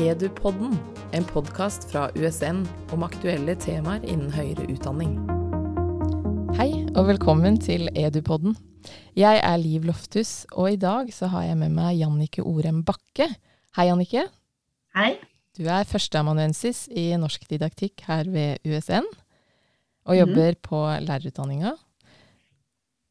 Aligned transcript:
Edupodden, 0.00 0.78
en 1.12 1.24
podkast 1.28 1.84
fra 1.90 2.06
USN 2.16 2.62
om 2.94 3.02
aktuelle 3.04 3.52
temaer 3.60 4.00
innen 4.08 4.30
høyere 4.32 4.64
utdanning. 4.72 5.10
Hei, 6.56 6.70
og 6.94 7.10
velkommen 7.10 7.58
til 7.60 7.90
Edupodden. 7.92 8.54
Jeg 9.18 9.42
er 9.44 9.60
Liv 9.60 9.84
Loftus, 9.90 10.46
og 10.56 10.70
i 10.72 10.78
dag 10.80 11.12
så 11.12 11.28
har 11.34 11.50
jeg 11.50 11.58
med 11.60 11.76
meg 11.76 11.98
Jannike 11.98 12.46
Orem 12.48 12.80
Bakke. 12.88 13.28
Hei, 13.76 13.86
Jannike. 13.90 14.24
Hei. 14.96 15.10
Du 15.58 15.68
er 15.68 15.84
førsteamanuensis 15.84 16.86
i 16.88 17.10
norsk 17.20 17.44
didaktikk 17.52 18.06
her 18.08 18.24
ved 18.32 18.64
USN, 18.64 19.04
og 20.08 20.16
jobber 20.16 20.56
mm. 20.56 20.62
på 20.64 20.84
lærerutdanninga. 21.10 21.76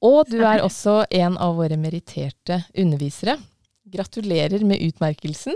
Og 0.09 0.23
du 0.31 0.39
er 0.42 0.65
også 0.65 1.03
en 1.21 1.37
av 1.37 1.53
våre 1.61 1.78
meritterte 1.78 2.64
undervisere. 2.73 3.37
Gratulerer 3.86 4.65
med 4.65 4.81
utmerkelsen. 4.89 5.53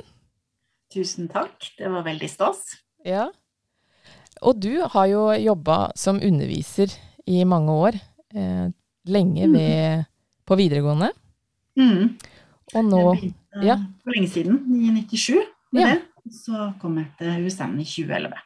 Tusen 0.93 1.29
takk. 1.31 1.71
Det 1.77 1.89
var 1.89 2.05
veldig 2.05 2.29
stas. 2.29 2.61
Ja. 3.05 3.27
Og 4.43 4.59
du 4.61 4.83
har 4.93 5.07
jo 5.09 5.25
jobba 5.39 5.87
som 5.97 6.21
underviser 6.21 6.93
i 7.25 7.43
mange 7.47 7.73
år. 7.73 7.97
Eh, 8.33 8.67
lenge 9.09 9.47
mm. 9.47 9.57
ved, 9.57 10.05
på 10.45 10.57
videregående. 10.59 11.09
Mm. 11.79 12.13
Og 12.73 12.85
nå 12.85 13.03
ja. 13.61 13.77
For 14.03 14.15
lenge 14.15 14.29
siden. 14.33 14.61
I 14.69 14.93
97. 15.03 15.41
Ja. 15.73 15.93
Det. 15.93 16.31
Så 16.33 16.69
kom 16.81 16.97
jeg 17.01 17.09
til 17.19 17.45
USN 17.47 17.75
i 17.81 17.87
2011. 17.87 18.37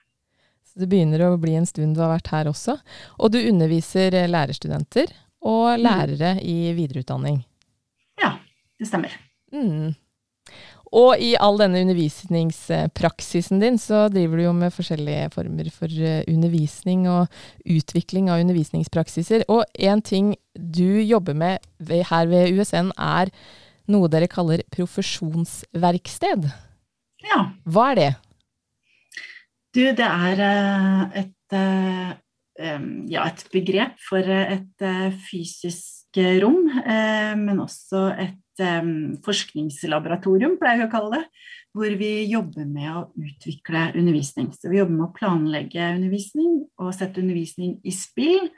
Så 0.68 0.82
det 0.82 0.90
begynner 0.90 1.28
å 1.28 1.38
bli 1.42 1.54
en 1.60 1.68
stund 1.68 1.98
du 1.98 2.02
har 2.02 2.16
vært 2.16 2.32
her 2.34 2.50
også. 2.50 2.78
Og 3.22 3.32
du 3.34 3.40
underviser 3.44 4.16
lærerstudenter 4.30 5.12
og 5.46 5.76
mm. 5.76 5.84
lærere 5.84 6.34
mm. 6.40 6.44
i 6.48 6.58
videreutdanning. 6.78 7.42
Ja, 8.22 8.36
det 8.80 8.90
stemmer. 8.90 9.14
Mm. 9.54 9.94
Og 10.96 11.20
i 11.20 11.34
all 11.40 11.58
denne 11.60 11.82
undervisningspraksisen 11.84 13.60
din, 13.60 13.80
så 13.82 14.06
driver 14.12 14.40
du 14.40 14.46
jo 14.46 14.54
med 14.56 14.74
forskjellige 14.76 15.32
former 15.36 15.70
for 15.74 15.92
eh, 15.92 16.24
undervisning 16.32 17.08
og 17.12 17.28
utvikling 17.68 18.30
av 18.32 18.44
undervisningspraksiser. 18.44 19.44
Og 19.52 19.66
en 19.74 20.02
ting 20.02 20.36
du 20.56 21.00
jobber 21.04 21.36
med 21.36 21.60
her 22.12 22.30
ved 22.32 22.56
USN, 22.56 22.94
er 22.96 23.34
noe 23.92 24.12
dere 24.12 24.30
kaller 24.32 24.64
profesjonsverksted. 24.74 26.48
Ja. 27.28 27.44
Hva 27.68 27.92
er 27.92 28.00
det? 28.00 28.14
Du, 29.76 29.84
det 29.92 30.08
er 30.08 30.44
eh, 30.48 31.04
et, 31.26 31.58
eh, 31.60 32.82
ja, 33.12 33.28
et 33.28 33.46
begrep 33.52 34.00
for 34.08 34.24
et 34.24 34.90
fysisk 35.28 35.96
rom, 36.18 36.64
men 37.38 37.60
også 37.62 38.08
et 38.16 38.40
um, 38.64 39.18
forskningslaboratorium, 39.26 40.58
pleier 40.62 40.82
vi 40.82 40.88
å 40.88 40.92
kalle 40.92 41.20
det, 41.20 41.46
hvor 41.78 41.98
vi 42.00 42.12
jobber 42.32 42.66
med 42.66 42.90
å 42.92 43.04
utvikle 43.22 43.92
undervisning. 43.94 44.50
Så 44.56 44.72
vi 44.72 44.80
jobber 44.80 44.96
med 44.96 45.08
å 45.08 45.14
planlegge 45.16 45.92
undervisning 45.96 46.64
og 46.82 46.96
sette 46.98 47.22
undervisning 47.22 47.78
i 47.86 47.94
spill. 47.96 48.50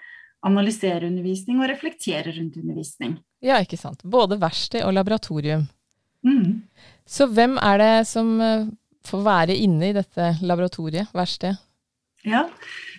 Analysere 0.48 1.10
undervisning 1.10 1.60
og 1.60 1.68
reflektere 1.68 2.32
rundt 2.32 2.56
undervisning. 2.62 3.18
Ja, 3.44 3.60
ikke 3.60 3.80
sant. 3.80 4.06
Både 4.08 4.40
verksted 4.40 4.86
og 4.88 4.94
laboratorium. 4.96 5.66
Mm. 6.24 6.62
Så 7.08 7.28
hvem 7.32 7.58
er 7.60 7.80
det 7.82 7.94
som 8.08 8.32
eh, 8.44 8.70
får 9.08 9.26
være 9.26 9.58
inne 9.60 9.90
i 9.90 9.96
dette 9.96 10.34
laboratoriet, 10.44 11.12
verksted? 11.16 11.60
Ja, 12.28 12.42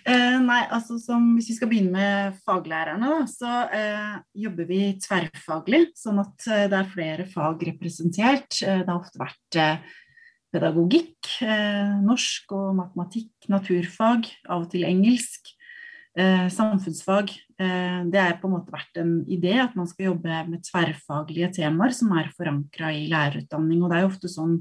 eh, 0.09 0.37
nei, 0.41 0.61
altså 0.73 0.97
som, 0.97 1.35
Hvis 1.37 1.51
vi 1.51 1.55
skal 1.59 1.69
begynne 1.69 1.93
med 1.93 2.37
faglærerne, 2.41 3.05
da, 3.05 3.25
så 3.29 3.51
eh, 3.69 4.15
jobber 4.47 4.65
vi 4.69 4.81
tverrfaglig. 5.01 5.91
Sånn 5.97 6.21
at 6.23 6.47
eh, 6.49 6.65
det 6.71 6.79
er 6.79 6.89
flere 6.89 7.27
fag 7.29 7.61
representert. 7.69 8.57
Eh, 8.65 8.81
det 8.81 8.89
har 8.89 8.97
ofte 8.97 9.21
vært 9.21 9.59
eh, 9.61 9.97
pedagogikk, 10.51 11.29
norsk 12.03 12.51
og 12.57 12.73
matematikk, 12.75 13.31
naturfag, 13.47 14.25
av 14.49 14.65
og 14.65 14.71
til 14.73 14.83
engelsk. 14.83 15.53
samfunnsfag. 16.51 17.29
det 18.11 18.19
har 18.19 18.33
på 18.41 18.49
en 18.49 18.55
måte 18.57 18.73
vært 18.73 18.97
en 18.99 19.13
idé 19.31 19.53
at 19.63 19.77
man 19.79 19.87
skal 19.87 20.09
jobbe 20.09 20.41
med 20.49 20.65
tverrfaglige 20.67 21.53
temaer 21.55 21.95
som 21.95 22.11
er 22.19 22.27
forankra 22.35 22.91
i 22.91 23.05
lærerutdanning. 23.07 23.79
Og 23.79 23.87
det 23.87 23.95
er 23.95 24.03
jo 24.03 24.09
ofte 24.11 24.27
sånn 24.27 24.57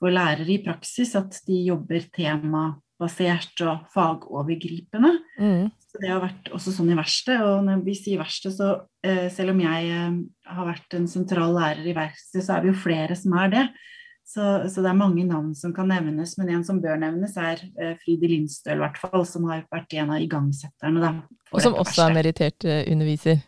for 0.00 0.16
lærere 0.16 0.48
i 0.48 0.62
praksis 0.64 1.12
at 1.20 1.42
de 1.44 1.60
jobber 1.66 2.08
tema 2.08 2.70
basert 2.98 3.62
og 3.62 3.84
fagovergripende. 3.94 5.12
Mm. 5.38 5.68
Så 5.88 6.00
det 6.02 6.10
har 6.10 6.22
vært 6.22 6.50
også 6.54 6.74
sånn 6.74 6.90
i 6.92 6.98
verkstedet. 6.98 7.44
Og 7.46 7.66
når 7.68 7.84
vi 7.86 7.94
sier 7.98 8.20
verksted, 8.20 8.56
så 8.56 8.72
eh, 9.06 9.28
selv 9.32 9.54
om 9.54 9.62
jeg 9.62 9.92
eh, 9.94 10.18
har 10.50 10.68
vært 10.68 10.98
en 10.98 11.06
sentral 11.10 11.54
lærer 11.56 11.86
i 11.86 11.94
verksted, 11.96 12.42
så 12.44 12.56
er 12.56 12.66
vi 12.66 12.72
jo 12.72 12.80
flere 12.82 13.16
som 13.18 13.36
er 13.38 13.54
det. 13.54 13.68
Så, 14.28 14.42
så, 14.68 14.82
det 14.84 14.90
er 14.90 14.98
mange 14.98 15.22
navn 15.24 15.54
som 15.56 15.72
kan 15.72 15.88
nevnes, 15.88 16.34
men 16.36 16.50
en 16.52 16.64
som 16.66 16.82
bør 16.84 16.98
nevnes, 17.00 17.32
er 17.40 17.62
eh, 17.80 17.94
Fride 18.02 18.28
Lindstøl, 18.28 18.82
hvert 18.82 18.98
fall, 19.00 19.22
som 19.24 19.46
har 19.48 19.62
vært 19.72 19.94
en 19.96 20.12
av 20.12 20.20
igangsetterne. 20.20 21.00
Da, 21.00 21.38
og 21.54 21.64
som 21.64 21.78
også 21.80 22.04
er 22.04 22.18
merittert 22.18 22.66
uh, 22.68 22.82
underviser? 22.92 23.40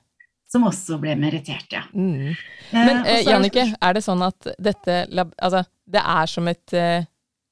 Som 0.50 0.64
også 0.66 0.96
ble 1.02 1.12
merittert, 1.20 1.68
ja. 1.70 1.84
Mm. 1.92 2.32
Men 2.72 3.04
eh, 3.04 3.20
Jannike, 3.28 3.68
er 3.76 3.94
det 3.94 4.02
sånn 4.06 4.24
at 4.26 4.48
dette 4.58 5.04
Altså, 5.12 5.62
det 5.86 6.00
er 6.00 6.32
som 6.32 6.48
et 6.50 6.74
eh, 6.74 7.04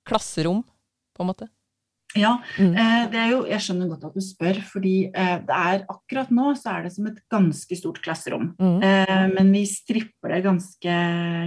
klasserom, 0.08 0.64
på 1.14 1.22
en 1.22 1.28
måte? 1.28 1.50
Ja, 2.16 2.38
mm. 2.56 2.72
eh, 2.72 3.02
det 3.12 3.19
er 3.20 3.32
jo, 3.34 3.41
jeg 3.50 3.60
skjønner 3.60 3.91
godt 3.91 4.06
at 4.08 4.14
du 4.16 4.24
spør, 4.24 4.60
fordi 4.64 4.94
eh, 5.10 5.34
det 5.44 5.56
er 5.56 5.82
akkurat 5.92 6.30
nå 6.32 6.54
så 6.56 6.78
er 6.78 6.86
det 6.86 6.92
som 6.94 7.08
et 7.10 7.19
ganske 7.32 7.76
stort 7.76 8.00
klasserom. 8.04 8.52
Mm. 8.56 8.78
Eh, 8.86 9.24
men 9.34 9.50
vi 9.52 9.64
stripper 9.69 10.32
det 10.32 10.44
ganske 10.46 10.94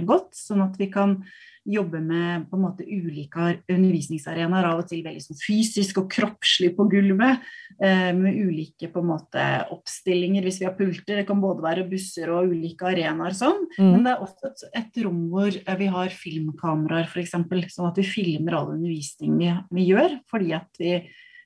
godt, 0.08 0.30
sånn 0.38 0.62
at 0.68 0.78
vi 0.78 0.88
kan 0.92 1.18
jobbe 1.64 2.00
med 2.02 2.48
på 2.50 2.58
en 2.58 2.64
måte 2.64 2.84
ulike 2.86 3.48
undervisningsarenaer, 3.70 4.66
av 4.66 4.82
og 4.82 4.88
til 4.90 5.04
veldig 5.04 5.22
sånn 5.22 5.38
fysisk 5.38 6.00
og 6.02 6.08
kroppslig 6.10 6.72
på 6.76 6.86
gulvet, 6.90 7.42
eh, 7.78 8.10
med 8.16 8.38
ulike 8.38 8.90
på 8.90 9.02
en 9.02 9.10
måte 9.12 9.46
oppstillinger 9.74 10.42
hvis 10.42 10.60
vi 10.62 10.66
har 10.66 10.76
pulter. 10.78 11.20
Det 11.20 11.26
kan 11.28 11.42
både 11.42 11.64
være 11.64 11.86
busser 11.90 12.32
og 12.34 12.50
ulike 12.50 12.88
arenaer 12.90 13.36
sånn, 13.38 13.66
mm. 13.76 13.88
men 13.88 14.06
det 14.06 14.14
er 14.14 14.24
også 14.26 14.50
et, 14.50 14.64
et 14.82 15.02
rom 15.06 15.26
hvor 15.32 15.50
eh, 15.54 15.76
vi 15.78 15.90
har 15.96 16.16
filmkameraer 16.22 17.10
f.eks., 17.10 17.36
sånn 17.76 17.90
at 17.90 18.00
vi 18.02 18.08
filmer 18.08 18.58
all 18.58 18.72
undervisning 18.74 19.38
vi, 19.38 19.52
vi 19.70 19.90
gjør, 19.92 20.18
fordi 20.30 20.56
at 20.58 20.82
vi 20.82 20.96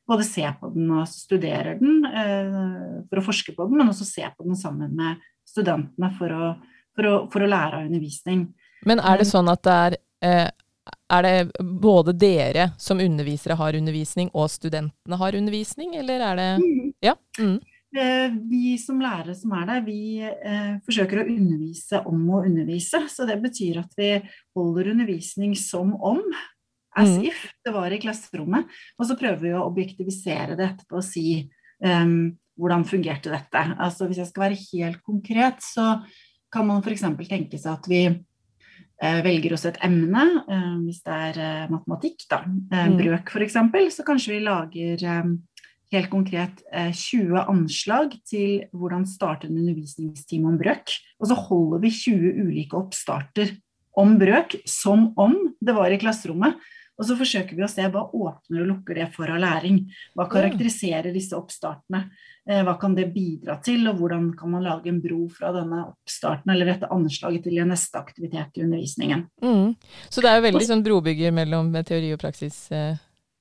både 0.06 0.24
ser 0.26 0.54
på 0.60 0.70
den 0.74 0.90
og 0.94 1.06
studerer 1.10 1.80
den 1.80 2.06
eh, 2.06 3.02
for 3.10 3.20
å 3.20 3.26
forske 3.26 3.54
på 3.56 3.68
den, 3.68 3.80
men 3.80 3.92
også 3.92 4.06
se 4.08 4.24
på 4.32 4.46
den 4.46 4.56
sammen 4.58 4.94
med 4.96 5.20
studentene 5.46 6.10
for 6.16 6.32
å, 6.32 6.52
for 6.96 7.10
å, 7.10 7.16
for 7.32 7.44
å 7.44 7.50
lære 7.50 7.80
av 7.80 7.90
undervisning. 7.90 8.48
Men 8.86 9.00
er 9.02 9.20
det 9.20 9.28
sånn 9.28 9.50
at 9.50 9.62
det 9.66 9.76
er 9.86 9.96
er 10.22 11.22
det 11.22 11.62
både 11.62 12.14
dere 12.16 12.70
som 12.78 13.00
undervisere 13.02 13.56
har 13.58 13.76
undervisning, 13.78 14.30
og 14.34 14.50
studentene 14.50 15.18
har 15.20 15.38
undervisning, 15.38 15.96
eller 15.98 16.22
er 16.30 16.38
det 16.40 16.50
mm. 16.62 16.92
Ja. 17.04 17.16
Mm. 17.38 17.58
Eh, 17.96 18.32
vi 18.50 18.74
som 18.80 19.00
lærere 19.00 19.34
som 19.36 19.54
er 19.56 19.68
der, 19.70 19.84
vi 19.86 20.18
eh, 20.20 20.74
forsøker 20.84 21.22
å 21.22 21.28
undervise 21.30 22.02
om 22.08 22.26
å 22.34 22.42
undervise. 22.44 23.04
Så 23.12 23.28
det 23.28 23.38
betyr 23.44 23.80
at 23.84 23.96
vi 23.96 24.10
holder 24.56 24.92
undervisning 24.92 25.54
som 25.58 25.94
om, 25.94 26.20
as 26.96 27.14
mm. 27.14 27.26
if 27.30 27.46
det 27.64 27.72
var 27.76 27.94
i 27.94 28.00
klasserommet. 28.02 28.68
Og 28.98 29.08
så 29.08 29.18
prøver 29.18 29.42
vi 29.46 29.54
å 29.56 29.64
objektivisere 29.68 30.58
det 30.58 30.70
etterpå 30.72 31.00
og 31.00 31.06
si 31.06 31.44
um, 31.84 32.34
hvordan 32.56 32.86
fungerte 32.88 33.32
dette. 33.32 33.64
Altså 33.76 34.08
Hvis 34.08 34.22
jeg 34.24 34.30
skal 34.32 34.48
være 34.48 34.62
helt 34.72 35.02
konkret, 35.04 35.60
så 35.64 35.98
kan 36.52 36.68
man 36.68 36.82
f.eks. 36.82 37.04
tenke 37.28 37.60
seg 37.60 37.74
at 37.76 37.88
vi 37.90 38.02
Eh, 38.08 38.14
velger 38.96 39.52
oss 39.56 39.66
et 39.68 39.76
emne, 39.84 40.24
eh, 40.48 40.72
hvis 40.86 41.02
det 41.04 41.18
er 41.28 41.42
eh, 41.42 41.66
matematikk, 41.72 42.24
da, 42.30 42.40
mm. 42.46 42.96
brøk 42.96 43.34
f.eks., 43.34 43.58
så 43.92 44.06
kanskje 44.06 44.36
vi 44.36 44.40
lager 44.46 45.04
helt 45.94 46.10
konkret 46.10 46.64
20 46.72 47.44
anslag 47.46 48.16
til 48.26 48.64
hvordan 48.74 49.04
starte 49.06 49.46
en 49.46 49.60
undervisningstime 49.60 50.48
om 50.50 50.56
brøk. 50.58 50.96
Og 51.20 51.30
så 51.30 51.36
holder 51.38 51.84
vi 51.84 51.92
20 51.94 52.40
ulike 52.42 52.78
oppstarter 52.78 53.52
om 53.96 54.16
brøk 54.18 54.58
som 54.68 55.12
om 55.16 55.36
det 55.62 55.76
var 55.76 55.94
i 55.94 56.00
klasserommet. 56.00 56.58
Og 56.96 57.04
så 57.04 57.16
forsøker 57.18 57.56
vi 57.58 57.64
å 57.64 57.68
se 57.68 57.84
hva 57.92 58.06
åpner 58.08 58.62
og 58.62 58.70
lukker 58.70 58.96
det 58.96 59.10
for 59.12 59.28
av 59.32 59.40
læring. 59.42 59.82
Hva 60.16 60.24
karakteriserer 60.32 61.12
disse 61.12 61.36
oppstartene? 61.36 62.06
Eh, 62.48 62.62
hva 62.64 62.76
kan 62.80 62.94
det 62.96 63.08
bidra 63.12 63.58
til, 63.64 63.84
og 63.90 64.00
hvordan 64.00 64.30
kan 64.38 64.52
man 64.54 64.64
lage 64.64 64.88
en 64.88 65.00
bro 65.02 65.26
fra 65.32 65.50
denne 65.54 65.82
oppstarten 65.90 66.52
eller 66.54 66.70
dette 66.70 66.90
anslaget 66.94 67.44
til 67.48 67.60
neste 67.66 68.00
aktivitet 68.00 68.56
i 68.56 68.64
undervisningen. 68.64 69.26
Mm. 69.42 69.74
Så 70.08 70.24
det 70.24 70.30
er 70.30 70.38
jo 70.38 70.46
veldig 70.48 70.68
sånn 70.68 70.84
brobygger 70.86 71.34
mellom 71.36 71.72
teori 71.84 72.12
og 72.14 72.22
praksis, 72.22 72.60
eh, 72.72 73.00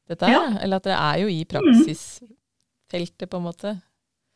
dette 0.09 0.27
her? 0.27 0.35
Ja. 0.35 0.45
Eller 0.65 0.81
at 0.81 0.89
det 0.89 0.97
er 0.97 1.21
jo 1.21 1.31
i 1.31 1.43
praksisfeltet, 1.47 3.29
på 3.29 3.39
en 3.39 3.45
måte? 3.45 3.77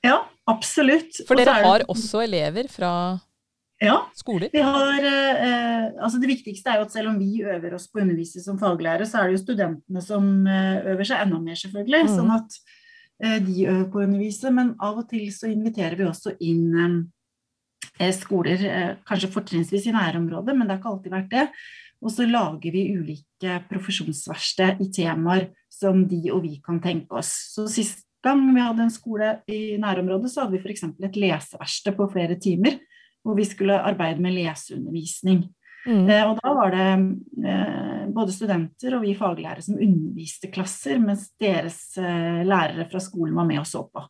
Ja, 0.06 0.22
absolutt. 0.48 1.26
For 1.28 1.36
dere 1.36 1.60
har 1.66 1.84
også 1.92 2.24
elever 2.24 2.70
fra 2.72 2.92
ja, 3.80 3.96
skoler? 4.18 4.50
Vi 4.52 4.62
har, 4.64 5.06
eh, 5.06 5.86
altså 6.04 6.20
det 6.20 6.32
viktigste 6.34 6.72
er 6.72 6.80
jo 6.80 6.88
at 6.88 6.96
selv 6.96 7.14
om 7.14 7.20
vi 7.20 7.44
øver 7.48 7.78
oss 7.78 7.88
på 7.88 8.02
å 8.02 8.04
undervise 8.04 8.44
som 8.44 8.60
faglærere, 8.60 9.08
så 9.08 9.22
er 9.22 9.30
det 9.30 9.38
jo 9.38 9.44
studentene 9.46 10.04
som 10.04 10.28
eh, 10.48 10.82
øver 10.92 11.08
seg 11.08 11.24
enda 11.24 11.40
mer, 11.44 11.60
selvfølgelig. 11.62 12.02
Mm. 12.10 12.12
Sånn 12.18 12.34
at 12.36 12.58
eh, 13.24 13.38
de 13.46 13.70
øver 13.70 13.86
på 13.94 14.02
å 14.02 14.08
undervise. 14.08 14.52
Men 14.56 14.74
av 14.84 15.00
og 15.00 15.08
til 15.12 15.30
så 15.36 15.52
inviterer 15.52 15.96
vi 16.00 16.10
også 16.10 16.36
inn 16.44 16.66
eh, 18.02 18.12
skoler, 18.18 18.66
eh, 18.68 18.92
kanskje 19.08 19.32
fortrinnsvis 19.38 19.88
i 19.88 19.96
nærområdet, 19.96 20.58
men 20.58 20.68
det 20.68 20.76
har 20.76 20.84
ikke 20.84 20.94
alltid 20.98 21.16
vært 21.16 21.32
det. 21.38 21.48
Og 22.00 22.12
så 22.16 22.28
lager 22.28 22.76
vi 22.76 22.86
ulike 22.96 23.58
profesjonsverksted 23.72 24.84
i 24.84 24.92
temaer 24.96 25.50
som 25.72 26.06
de 26.08 26.20
og 26.32 26.44
vi 26.44 26.60
kan 26.64 26.80
tenke 26.84 27.20
oss. 27.20 27.32
Så 27.56 27.68
sist 27.72 28.06
gang 28.24 28.44
vi 28.52 28.64
hadde 28.64 28.84
en 28.84 28.94
skole 28.94 29.38
i 29.52 29.78
nærområdet, 29.80 30.32
så 30.32 30.44
hadde 30.44 30.58
vi 30.58 30.64
f.eks. 30.64 30.86
et 31.08 31.20
leseverksted 31.20 31.96
på 31.96 32.08
flere 32.12 32.36
timer. 32.40 32.80
Hvor 33.24 33.36
vi 33.38 33.46
skulle 33.48 33.80
arbeide 33.84 34.24
med 34.24 34.36
leseundervisning. 34.38 35.44
Mm. 35.88 36.10
Eh, 36.10 36.24
og 36.28 36.40
da 36.42 36.54
var 36.56 36.74
det 36.76 36.88
eh, 37.48 38.06
både 38.14 38.36
studenter 38.36 38.98
og 38.98 39.04
vi 39.06 39.16
faglærere 39.18 39.64
som 39.64 39.80
underviste 39.80 40.52
klasser, 40.52 41.00
mens 41.04 41.30
deres 41.40 41.82
eh, 42.00 42.42
lærere 42.48 42.88
fra 42.92 43.02
skolen 43.04 43.38
var 43.38 43.48
med 43.48 43.62
og 43.62 43.68
så 43.70 43.86
på. 43.88 44.04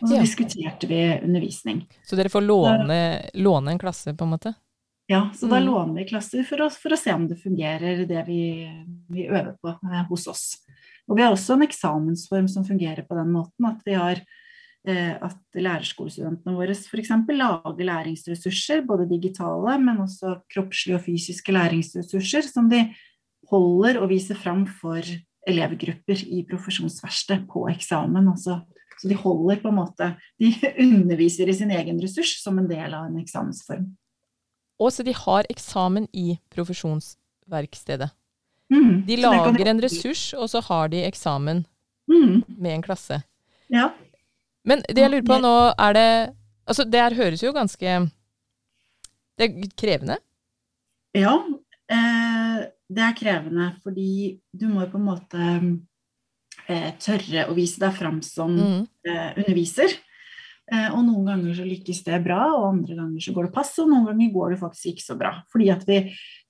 Og 0.00 0.08
så 0.08 0.16
ja. 0.16 0.22
diskuterte 0.24 0.88
vi 0.88 1.00
undervisning. 1.18 1.84
Så 2.06 2.16
dere 2.16 2.32
får 2.32 2.44
låne, 2.46 2.98
låne, 3.34 3.74
en 3.74 3.80
klasse, 3.80 4.14
på 4.16 4.26
en 4.26 4.34
måte? 4.36 4.54
Ja, 5.10 5.28
så 5.34 5.48
da 5.50 5.58
mm. 5.58 5.66
låner 5.66 5.94
vi 6.00 6.08
klasser 6.08 6.44
for 6.46 6.62
å, 6.62 6.68
for 6.70 6.94
å, 6.94 6.98
se 7.00 7.12
om 7.16 7.26
det 7.28 7.40
fungerer, 7.42 8.04
det 8.06 8.20
vi, 8.28 8.42
vi 9.10 9.26
øver 9.26 9.56
på 9.58 9.72
eh, 9.74 10.04
hos 10.08 10.28
oss. 10.30 10.44
Og 11.10 11.18
vi 11.18 11.24
har 11.24 11.34
også 11.34 11.56
en 11.56 11.66
eksamensform 11.66 12.46
som 12.48 12.66
fungerer 12.66 13.02
på 13.08 13.18
den 13.18 13.32
måten 13.34 13.66
at 13.66 13.80
vi 13.84 13.96
har 13.98 14.22
at 14.88 15.36
lærerskolestudentene 15.52 16.54
våre 16.56 16.72
f.eks. 16.72 17.10
lager 17.28 17.84
læringsressurser, 17.84 18.80
både 18.88 19.08
digitale, 19.10 19.76
men 19.78 20.00
også 20.00 20.38
kroppslige 20.54 20.96
og 20.96 21.04
fysiske 21.04 21.52
læringsressurser, 21.52 22.46
som 22.48 22.70
de 22.70 22.86
holder 23.50 24.00
og 24.00 24.08
viser 24.08 24.38
fram 24.38 24.64
for 24.80 25.04
elevgrupper 25.48 26.22
i 26.26 26.44
profesjonsverksted 26.48 27.46
på 27.52 27.66
eksamen. 27.68 28.28
Altså, 28.32 28.60
så 29.00 29.08
de 29.08 29.16
holder 29.16 29.60
på 29.62 29.68
en 29.68 29.78
måte 29.80 30.12
De 30.40 30.52
underviser 30.84 31.48
i 31.48 31.56
sin 31.56 31.70
egen 31.70 32.00
ressurs 32.02 32.36
som 32.42 32.58
en 32.60 32.68
del 32.70 32.94
av 32.94 33.08
en 33.08 33.20
eksamensform. 33.20 33.88
Og 34.80 34.92
så 34.92 35.04
de 35.04 35.12
har 35.12 35.48
eksamen 35.52 36.06
i 36.16 36.38
profesjonsverkstedet. 36.52 38.08
Mm, 38.70 39.02
de 39.04 39.16
lager 39.18 39.68
en 39.68 39.82
ressurs, 39.82 40.30
og 40.32 40.46
så 40.48 40.62
har 40.62 40.88
de 40.92 41.02
eksamen 41.04 41.64
mm. 42.08 42.44
med 42.56 42.76
en 42.76 42.84
klasse. 42.86 43.18
Ja. 43.68 43.90
Men 44.68 44.82
det 44.88 45.00
jeg 45.00 45.12
lurer 45.12 45.26
på 45.26 45.40
nå, 45.40 45.54
er 45.78 45.96
det 45.96 46.10
Altså, 46.70 46.84
det 46.86 47.00
her 47.02 47.16
høres 47.18 47.42
jo 47.42 47.50
ganske 47.56 47.94
Det 49.38 49.46
er 49.46 49.70
krevende? 49.78 50.20
Ja, 51.16 51.32
eh, 51.90 52.58
det 52.90 53.02
er 53.02 53.16
krevende 53.18 53.72
fordi 53.82 54.36
du 54.52 54.68
må 54.70 54.84
jo 54.84 54.90
på 54.92 55.00
en 55.00 55.08
måte 55.08 55.48
eh, 56.68 56.92
tørre 57.02 57.48
å 57.50 57.56
vise 57.56 57.82
deg 57.82 57.96
fram 57.96 58.20
som 58.22 58.52
mm. 58.54 58.84
eh, 59.08 59.40
underviser. 59.40 59.96
Eh, 60.70 60.86
og 60.92 61.02
noen 61.08 61.32
ganger 61.32 61.56
så 61.58 61.66
lykkes 61.66 62.04
det 62.06 62.20
bra, 62.22 62.44
og 62.52 62.68
andre 62.68 63.00
ganger 63.00 63.24
så 63.24 63.34
går 63.34 63.48
det 63.48 63.54
pass, 63.56 63.72
og 63.82 63.90
noen 63.90 64.06
ganger 64.12 64.30
går 64.36 64.54
det 64.54 64.60
faktisk 64.60 64.92
ikke 64.92 65.06
så 65.08 65.16
bra. 65.18 65.32
Fordi 65.50 65.70
at 65.74 65.82
vi, 65.88 65.98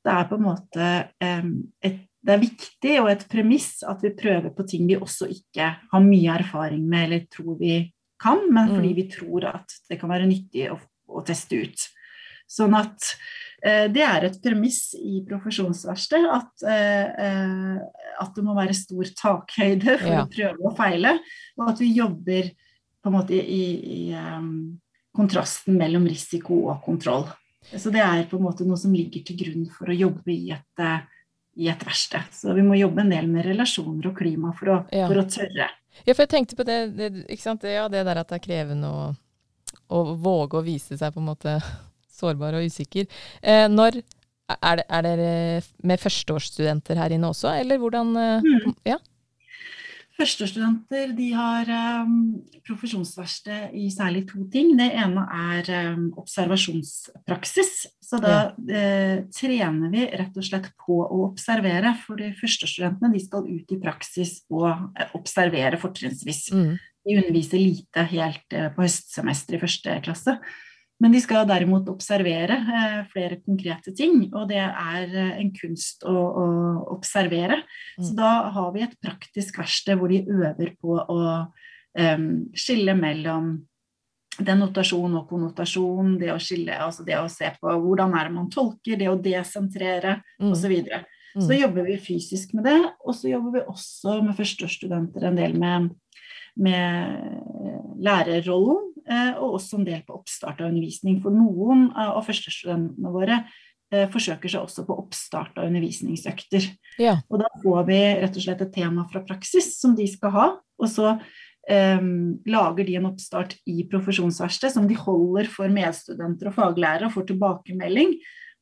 det 0.05 0.17
er 0.19 0.29
på 0.29 0.37
en 0.37 0.45
måte 0.45 0.91
et, 1.23 2.03
det 2.21 2.35
er 2.35 2.43
viktig 2.43 2.99
og 3.01 3.09
et 3.15 3.25
premiss 3.33 3.79
at 3.89 4.03
vi 4.05 4.13
prøver 4.17 4.53
på 4.53 4.67
ting 4.69 4.85
vi 4.89 4.99
også 5.01 5.29
ikke 5.33 5.71
har 5.93 6.05
mye 6.05 6.35
erfaring 6.37 6.83
med 6.85 7.07
eller 7.07 7.25
tror 7.33 7.57
vi 7.61 7.79
kan, 8.21 8.45
men 8.53 8.75
fordi 8.75 8.93
mm. 8.93 8.99
vi 8.99 9.07
tror 9.13 9.49
at 9.55 9.79
det 9.91 10.01
kan 10.01 10.13
være 10.13 10.29
nyttig 10.29 10.69
å, 10.73 10.77
å 11.11 11.25
teste 11.27 11.63
ut. 11.65 11.87
Sånn 12.51 12.75
at 12.75 13.13
eh, 13.63 13.87
det 13.93 14.03
er 14.03 14.27
et 14.27 14.39
premiss 14.43 14.97
i 14.99 15.21
profesjonsverksted 15.27 16.27
at, 16.27 16.65
eh, 16.67 17.27
eh, 17.27 18.07
at 18.21 18.33
det 18.35 18.45
må 18.47 18.57
være 18.59 18.75
stor 18.77 19.13
takhøyde 19.21 19.97
for 20.01 20.15
ja. 20.17 20.25
å 20.25 20.31
prøve 20.31 20.67
og 20.67 20.77
feile, 20.79 21.15
og 21.61 21.71
at 21.71 21.83
vi 21.83 21.93
jobber 21.95 22.51
på 23.01 23.09
en 23.09 23.17
måte 23.17 23.39
i, 23.39 23.63
i 23.81 24.01
um, 24.13 24.81
kontrasten 25.17 25.79
mellom 25.81 26.05
risiko 26.11 26.67
og 26.69 26.83
kontroll. 26.85 27.25
Så 27.71 27.93
det 27.95 28.03
er 28.03 28.27
på 28.29 28.37
en 28.37 28.45
måte 28.45 28.67
noe 28.67 28.77
som 28.81 28.93
ligger 28.93 29.23
til 29.25 29.39
grunn 29.41 29.65
for 29.73 29.89
å 29.89 29.97
jobbe 29.97 30.35
i 30.35 30.51
et, 30.53 30.83
uh, 30.83 31.01
i 31.57 31.71
et 31.73 31.87
verksted. 31.87 32.29
Så 32.35 32.53
vi 32.57 32.65
må 32.67 32.77
jobbe 32.77 33.05
en 33.05 33.15
del 33.15 33.31
med 33.31 33.47
relasjoner 33.47 34.11
og 34.11 34.19
klima 34.19 34.53
for 34.59 34.75
å, 34.75 34.79
ja. 34.93 35.07
for 35.09 35.23
å 35.23 35.29
tørre. 35.31 35.71
Ja, 36.05 36.15
for 36.15 36.25
jeg 36.25 36.33
tenkte 36.33 36.59
på 36.59 36.67
det, 36.67 36.79
det, 36.97 37.11
ja, 37.69 37.89
det 37.93 38.05
der 38.07 38.23
at 38.23 38.31
det 38.31 38.39
er 38.39 38.45
krevende 38.45 38.89
å, 38.91 39.03
å, 39.91 40.03
våge 40.21 40.61
å 40.61 40.65
vise 40.65 40.99
seg 40.99 41.15
på 41.15 41.23
en 41.23 41.31
måte 41.33 41.59
sårbar 42.21 42.59
og 42.59 42.67
usikker. 42.71 43.09
Eh, 43.43 43.67
når 43.71 44.01
er, 44.01 44.81
det, 44.81 44.87
er 44.89 45.07
dere 45.07 45.31
med 45.87 46.03
førsteårsstudenter 46.03 46.99
her 46.99 47.15
inne 47.15 47.31
også, 47.31 47.53
eller 47.55 47.81
hvordan 47.83 48.15
eh, 48.19 48.47
mm. 48.47 48.77
Ja? 48.93 48.99
Førstestudenter 50.21 51.15
de 51.17 51.31
har 51.33 51.69
um, 52.05 52.17
profesjonsverksted 52.67 53.73
i 53.79 53.87
særlig 53.93 54.27
to 54.29 54.43
ting. 54.53 54.75
Det 54.77 54.91
ene 55.01 55.23
er 55.33 55.71
um, 55.95 56.11
observasjonspraksis. 56.21 57.71
Så 58.05 58.21
da 58.21 58.35
ja. 58.35 58.51
uh, 58.53 59.23
trener 59.33 59.95
vi 59.95 60.05
rett 60.21 60.37
og 60.37 60.45
slett 60.45 60.69
på 60.85 60.99
å 61.07 61.23
observere. 61.31 61.95
For 62.03 62.21
de 62.21 62.35
førstestudentene 62.37 63.15
de 63.15 63.23
skal 63.25 63.49
ut 63.49 63.73
i 63.73 63.81
praksis 63.81 64.43
og 64.53 64.69
uh, 64.69 65.07
observere 65.17 65.81
fortrinnsvis. 65.81 66.51
Mm. 66.53 66.75
De 66.77 67.17
underviser 67.23 67.65
lite 67.65 68.05
helt 68.13 68.59
uh, 68.59 68.69
på 68.75 68.85
høstsemesteret 68.85 69.57
i 69.57 69.63
første 69.65 69.97
klasse. 70.05 70.37
Men 71.01 71.15
de 71.15 71.21
skal 71.23 71.49
derimot 71.49 71.89
observere 71.89 72.59
eh, 72.61 72.99
flere 73.13 73.41
konkrete 73.41 73.95
ting, 73.97 74.27
og 74.35 74.51
det 74.51 74.61
er 74.61 75.07
eh, 75.09 75.33
en 75.41 75.53
kunst 75.57 76.05
å, 76.05 76.13
å 76.13 76.47
observere. 76.93 77.63
Mm. 77.97 78.05
Så 78.05 78.13
da 78.19 78.33
har 78.53 78.71
vi 78.75 78.85
et 78.85 78.99
praktisk 79.01 79.63
verksted 79.63 80.01
hvor 80.01 80.13
de 80.13 80.21
øver 80.29 80.75
på 80.81 80.99
å 81.01 81.21
um, 81.41 82.29
skille 82.53 82.97
mellom 82.99 83.55
den 84.41 84.61
notasjon 84.63 85.17
og 85.19 85.31
konnotasjon, 85.31 86.15
det 86.21 86.31
å 86.33 86.41
skille, 86.41 86.77
altså 86.85 87.05
det 87.07 87.17
å 87.19 87.29
se 87.33 87.49
på 87.61 87.73
hvordan 87.83 88.15
er 88.17 88.29
det 88.29 88.37
man 88.37 88.53
tolker, 88.53 89.01
det 89.01 89.09
å 89.11 89.19
desentrere 89.21 90.19
mm. 90.41 90.53
osv. 90.53 90.77
Så, 90.77 91.01
mm. 91.35 91.47
så 91.47 91.59
jobber 91.59 91.89
vi 91.89 91.99
fysisk 92.01 92.55
med 92.59 92.69
det, 92.69 92.79
og 93.05 93.17
så 93.17 93.33
jobber 93.33 93.57
vi 93.59 93.65
også 93.73 94.21
med 94.25 94.37
førsteårsstudenter 94.39 95.27
en 95.29 95.41
del 95.41 95.57
med, 95.61 95.91
med 96.61 97.99
lærerrollen. 98.05 98.90
Eh, 99.11 99.33
og 99.41 99.59
også 99.59 99.81
en 99.81 99.89
del 99.89 100.05
på 100.07 100.15
oppstart 100.21 100.61
av 100.63 100.71
undervisning. 100.71 101.19
For 101.25 101.35
noen 101.35 101.89
av 101.99 102.21
førstestudentene 102.27 103.11
våre 103.11 103.41
eh, 103.41 104.07
forsøker 104.13 104.53
seg 104.53 104.63
også 104.63 104.87
på 104.87 104.97
oppstart 105.03 105.59
av 105.59 105.67
undervisningsøkter. 105.71 106.69
Ja. 107.03 107.19
Og 107.29 107.43
da 107.43 107.51
får 107.63 107.87
vi 107.91 108.01
rett 108.23 108.39
og 108.39 108.45
slett 108.47 108.67
et 108.67 108.75
tema 108.77 109.07
fra 109.11 109.25
praksis 109.27 109.73
som 109.81 109.97
de 109.99 110.07
skal 110.11 110.35
ha. 110.37 110.49
Og 110.81 110.89
så 110.89 111.17
um, 111.17 112.13
lager 112.49 112.87
de 112.87 112.95
en 113.01 113.09
oppstart 113.11 113.57
i 113.69 113.83
profesjonsverksted 113.91 114.77
som 114.77 114.87
de 114.89 114.99
holder 114.99 115.51
for 115.51 115.73
medstudenter 115.73 116.53
og 116.53 116.57
faglærere 116.57 117.11
og 117.11 117.17
får 117.19 117.33
tilbakemelding. 117.33 118.15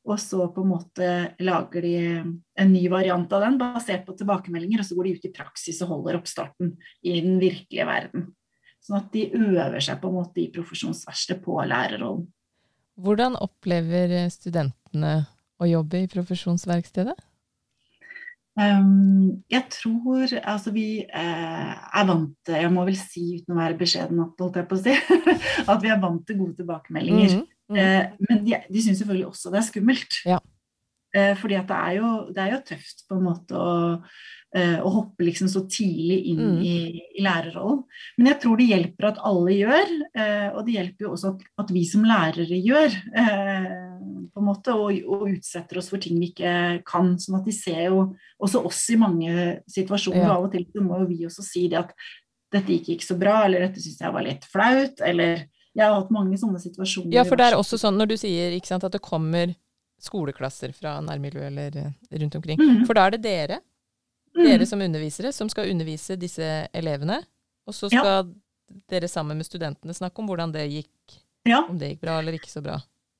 Og 0.08 0.16
så 0.22 0.46
på 0.54 0.64
en 0.64 0.72
måte 0.72 1.08
lager 1.44 1.84
de 1.84 1.94
en 2.08 2.72
ny 2.72 2.86
variant 2.88 3.28
av 3.36 3.44
den 3.44 3.58
basert 3.60 4.06
på 4.06 4.16
tilbakemeldinger, 4.16 4.80
og 4.80 4.88
så 4.88 4.96
går 4.96 5.10
de 5.10 5.16
ut 5.18 5.28
i 5.28 5.34
praksis 5.36 5.82
og 5.84 5.92
holder 5.92 6.22
oppstarten 6.22 6.72
i 7.04 7.18
den 7.20 7.36
virkelige 7.42 7.84
verden. 7.84 8.30
Sånn 8.88 9.02
at 9.02 9.10
de 9.12 9.26
øver 9.36 9.82
seg 9.84 9.98
på 10.00 10.08
en 10.08 10.16
måte 10.16 10.40
i 10.40 10.50
profesjonsverkstedet 10.52 11.42
på 11.44 11.58
lærerrollen. 11.68 12.24
Hvordan 12.98 13.36
opplever 13.36 14.14
studentene 14.32 15.26
å 15.60 15.68
jobbe 15.68 16.00
i 16.00 16.08
profesjonsverkstedet? 16.08 17.14
Um, 18.58 19.44
jeg 19.52 19.68
tror 19.70 20.32
altså 20.40 20.72
vi 20.74 21.04
eh, 21.04 21.74
er 21.76 22.06
vant 22.08 22.32
til, 22.42 22.56
jeg 22.58 22.70
må 22.74 22.86
vel 22.88 22.96
si 22.98 23.22
uten 23.36 23.54
å 23.54 23.58
være 23.60 23.76
beskjeden, 23.78 24.24
holdt 24.40 24.56
jeg 24.58 24.66
på 24.66 24.78
å 24.78 24.82
si, 24.82 24.96
at 25.70 25.84
vi 25.84 25.92
er 25.92 26.00
vant 26.02 26.24
til 26.26 26.40
gode 26.40 26.56
tilbakemeldinger. 26.58 27.36
Mm, 27.36 27.44
mm. 27.70 27.78
Eh, 27.78 28.16
men 28.24 28.42
de, 28.48 28.56
de 28.66 28.82
syns 28.82 28.98
selvfølgelig 29.04 29.28
også 29.28 29.52
det 29.54 29.60
er 29.60 29.68
skummelt. 29.68 30.18
Ja. 30.26 30.40
Eh, 31.18 31.34
fordi 31.40 31.58
at 31.58 31.70
det 31.70 31.78
er, 31.78 31.94
jo, 31.98 32.10
det 32.34 32.44
er 32.44 32.54
jo 32.54 32.64
tøft 32.72 33.06
på 33.08 33.18
en 33.18 33.26
måte 33.28 33.58
å 33.58 33.78
Eh, 34.56 34.78
å 34.80 34.88
hoppe 34.88 35.26
liksom 35.26 35.48
så 35.52 35.60
tidlig 35.68 36.22
inn 36.30 36.38
mm. 36.40 36.60
i, 36.64 36.76
i, 37.18 37.20
lærerrollen. 37.20 37.82
Men 38.16 38.30
jeg 38.30 38.38
tror 38.40 38.56
det 38.56 38.68
hjelper 38.70 39.06
at 39.10 39.18
alle 39.28 39.52
gjør, 39.58 39.90
eh, 40.16 40.46
og 40.54 40.62
det 40.64 40.76
hjelper 40.78 41.04
jo 41.04 41.10
også 41.12 41.32
at, 41.34 41.42
at 41.60 41.72
vi 41.76 41.82
som 41.84 42.06
lærere 42.08 42.56
gjør. 42.56 42.96
På 44.32 44.40
en 44.40 44.46
måte, 44.46 44.72
og, 44.72 45.02
og, 45.04 45.26
utsetter 45.34 45.82
oss 45.82 45.90
for 45.92 46.00
ting 46.00 46.16
vi 46.22 46.30
ikke 46.30 46.54
kan. 46.88 47.12
sånn 47.20 47.42
at 47.42 47.50
de 47.50 47.52
ser 47.52 47.82
jo 47.90 48.00
også 48.40 48.64
oss 48.70 48.80
i 48.94 48.96
mange 49.00 49.58
situasjoner. 49.68 50.24
Ja. 50.24 50.38
Av 50.38 50.48
og 50.48 50.56
til 50.56 50.64
så 50.72 50.86
må 50.86 51.02
jo 51.02 51.10
vi 51.12 51.20
også 51.28 51.44
si 51.44 51.66
det 51.68 51.82
at 51.82 51.92
dette 52.54 52.72
gikk 52.72 52.94
ikke 52.94 53.10
så 53.10 53.20
bra, 53.20 53.42
eller 53.44 53.66
dette 53.66 53.84
syns 53.84 54.00
jeg 54.00 54.16
var 54.16 54.24
litt 54.24 54.48
flaut, 54.48 55.04
eller 55.04 55.44
jeg 55.76 55.84
har 55.84 55.92
hatt 55.92 56.14
mange 56.14 56.40
sånne 56.40 56.62
situasjoner. 56.62 57.12
Ja, 57.12 57.28
for 57.28 57.36
det 57.36 57.50
er 57.50 57.58
også 57.58 57.76
sånn 57.76 58.00
når 58.00 58.14
du 58.14 58.20
sier 58.24 58.56
sant, 58.64 58.88
at 58.88 58.96
det 58.96 59.04
kommer 59.04 59.52
skoleklasser 60.02 60.72
fra 60.76 60.98
nærmiljøet 61.04 61.48
eller 61.50 61.92
rundt 62.22 62.36
omkring, 62.38 62.60
mm. 62.60 62.84
for 62.86 62.98
da 62.98 63.06
er 63.08 63.16
det 63.16 63.24
dere 63.24 63.58
dere 64.38 64.62
mm. 64.62 64.66
som 64.66 64.82
undervisere 64.84 65.32
som 65.32 65.48
skal 65.50 65.70
undervise 65.72 66.16
disse 66.20 66.46
elevene. 66.76 67.20
Og 67.68 67.76
så 67.76 67.90
skal 67.92 68.06
ja. 68.08 68.78
dere 68.92 69.08
sammen 69.10 69.38
med 69.38 69.48
studentene 69.48 69.96
snakke 69.96 70.22
om 70.22 70.30
hvordan 70.30 70.54
det 70.54 70.66
gikk. 70.70 71.18
Ja. 71.48 71.64
Om 71.68 71.78
det 71.80 71.94
gikk 71.94 72.04
bra 72.04 72.18
eller 72.20 72.36
ikke 72.38 72.50
så 72.52 72.62
bra. 72.64 72.78